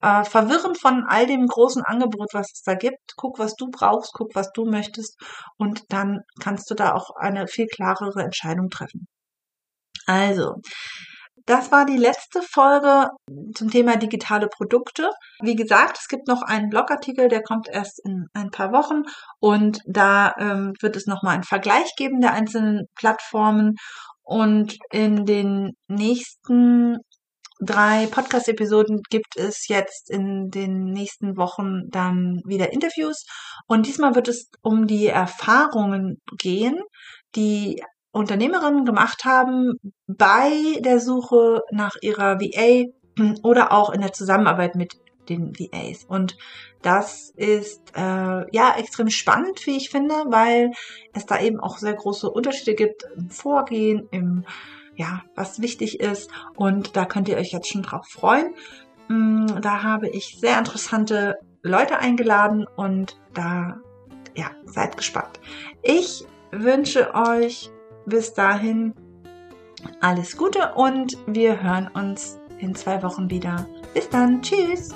äh, 0.00 0.24
verwirren 0.24 0.74
von 0.74 1.04
all 1.08 1.26
dem 1.26 1.46
großen 1.46 1.82
Angebot, 1.82 2.28
was 2.32 2.50
es 2.52 2.62
da 2.62 2.74
gibt. 2.74 3.14
Guck, 3.16 3.38
was 3.38 3.54
du 3.54 3.68
brauchst, 3.70 4.12
guck, 4.12 4.34
was 4.34 4.50
du 4.52 4.64
möchtest 4.64 5.16
und 5.56 5.84
dann 5.88 6.20
kannst 6.40 6.70
du 6.70 6.74
da 6.74 6.94
auch 6.94 7.10
eine 7.16 7.46
viel 7.46 7.66
klarere 7.66 8.22
Entscheidung 8.22 8.68
treffen. 8.68 9.06
Also, 10.06 10.54
das 11.48 11.72
war 11.72 11.86
die 11.86 11.96
letzte 11.96 12.42
Folge 12.42 13.08
zum 13.54 13.70
Thema 13.70 13.96
digitale 13.96 14.48
Produkte. 14.48 15.10
Wie 15.40 15.56
gesagt, 15.56 15.98
es 15.98 16.08
gibt 16.08 16.28
noch 16.28 16.42
einen 16.42 16.68
Blogartikel, 16.68 17.28
der 17.28 17.42
kommt 17.42 17.68
erst 17.68 18.04
in 18.04 18.26
ein 18.34 18.50
paar 18.50 18.70
Wochen. 18.72 19.02
Und 19.40 19.80
da 19.86 20.34
ähm, 20.38 20.74
wird 20.80 20.94
es 20.94 21.06
nochmal 21.06 21.34
einen 21.34 21.44
Vergleich 21.44 21.94
geben 21.96 22.20
der 22.20 22.34
einzelnen 22.34 22.86
Plattformen. 22.94 23.76
Und 24.22 24.76
in 24.90 25.24
den 25.24 25.72
nächsten 25.88 26.98
drei 27.60 28.06
Podcast-Episoden 28.08 29.00
gibt 29.08 29.36
es 29.36 29.68
jetzt 29.68 30.10
in 30.10 30.50
den 30.50 30.84
nächsten 30.84 31.38
Wochen 31.38 31.88
dann 31.88 32.42
wieder 32.44 32.74
Interviews. 32.74 33.24
Und 33.66 33.86
diesmal 33.86 34.14
wird 34.14 34.28
es 34.28 34.50
um 34.60 34.86
die 34.86 35.06
Erfahrungen 35.06 36.20
gehen, 36.36 36.82
die 37.34 37.82
Unternehmerinnen 38.12 38.84
gemacht 38.84 39.24
haben 39.24 39.74
bei 40.06 40.78
der 40.80 41.00
Suche 41.00 41.62
nach 41.70 41.96
ihrer 42.00 42.40
VA 42.40 42.86
oder 43.42 43.72
auch 43.72 43.90
in 43.90 44.00
der 44.00 44.12
Zusammenarbeit 44.12 44.74
mit 44.74 44.94
den 45.28 45.52
VAs. 45.58 46.04
Und 46.04 46.36
das 46.82 47.30
ist 47.36 47.92
äh, 47.96 48.00
ja 48.00 48.74
extrem 48.78 49.10
spannend, 49.10 49.66
wie 49.66 49.76
ich 49.76 49.90
finde, 49.90 50.14
weil 50.28 50.72
es 51.12 51.26
da 51.26 51.40
eben 51.40 51.60
auch 51.60 51.78
sehr 51.78 51.94
große 51.94 52.30
Unterschiede 52.30 52.74
gibt 52.74 53.04
im 53.16 53.30
Vorgehen, 53.30 54.08
im 54.10 54.44
ja, 54.96 55.22
was 55.36 55.60
wichtig 55.60 56.00
ist. 56.00 56.30
Und 56.56 56.96
da 56.96 57.04
könnt 57.04 57.28
ihr 57.28 57.36
euch 57.36 57.52
jetzt 57.52 57.68
schon 57.68 57.82
drauf 57.82 58.06
freuen. 58.08 58.54
Mm, 59.08 59.46
da 59.60 59.82
habe 59.82 60.08
ich 60.08 60.38
sehr 60.40 60.58
interessante 60.58 61.36
Leute 61.62 61.98
eingeladen 61.98 62.66
und 62.76 63.16
da, 63.32 63.78
ja, 64.34 64.50
seid 64.64 64.96
gespannt. 64.96 65.40
Ich 65.82 66.24
wünsche 66.50 67.14
euch 67.14 67.70
bis 68.08 68.34
dahin 68.34 68.94
alles 70.00 70.36
Gute 70.36 70.74
und 70.74 71.16
wir 71.26 71.62
hören 71.62 71.88
uns 71.94 72.38
in 72.58 72.74
zwei 72.74 73.02
Wochen 73.02 73.30
wieder. 73.30 73.66
Bis 73.94 74.08
dann. 74.08 74.42
Tschüss. 74.42 74.92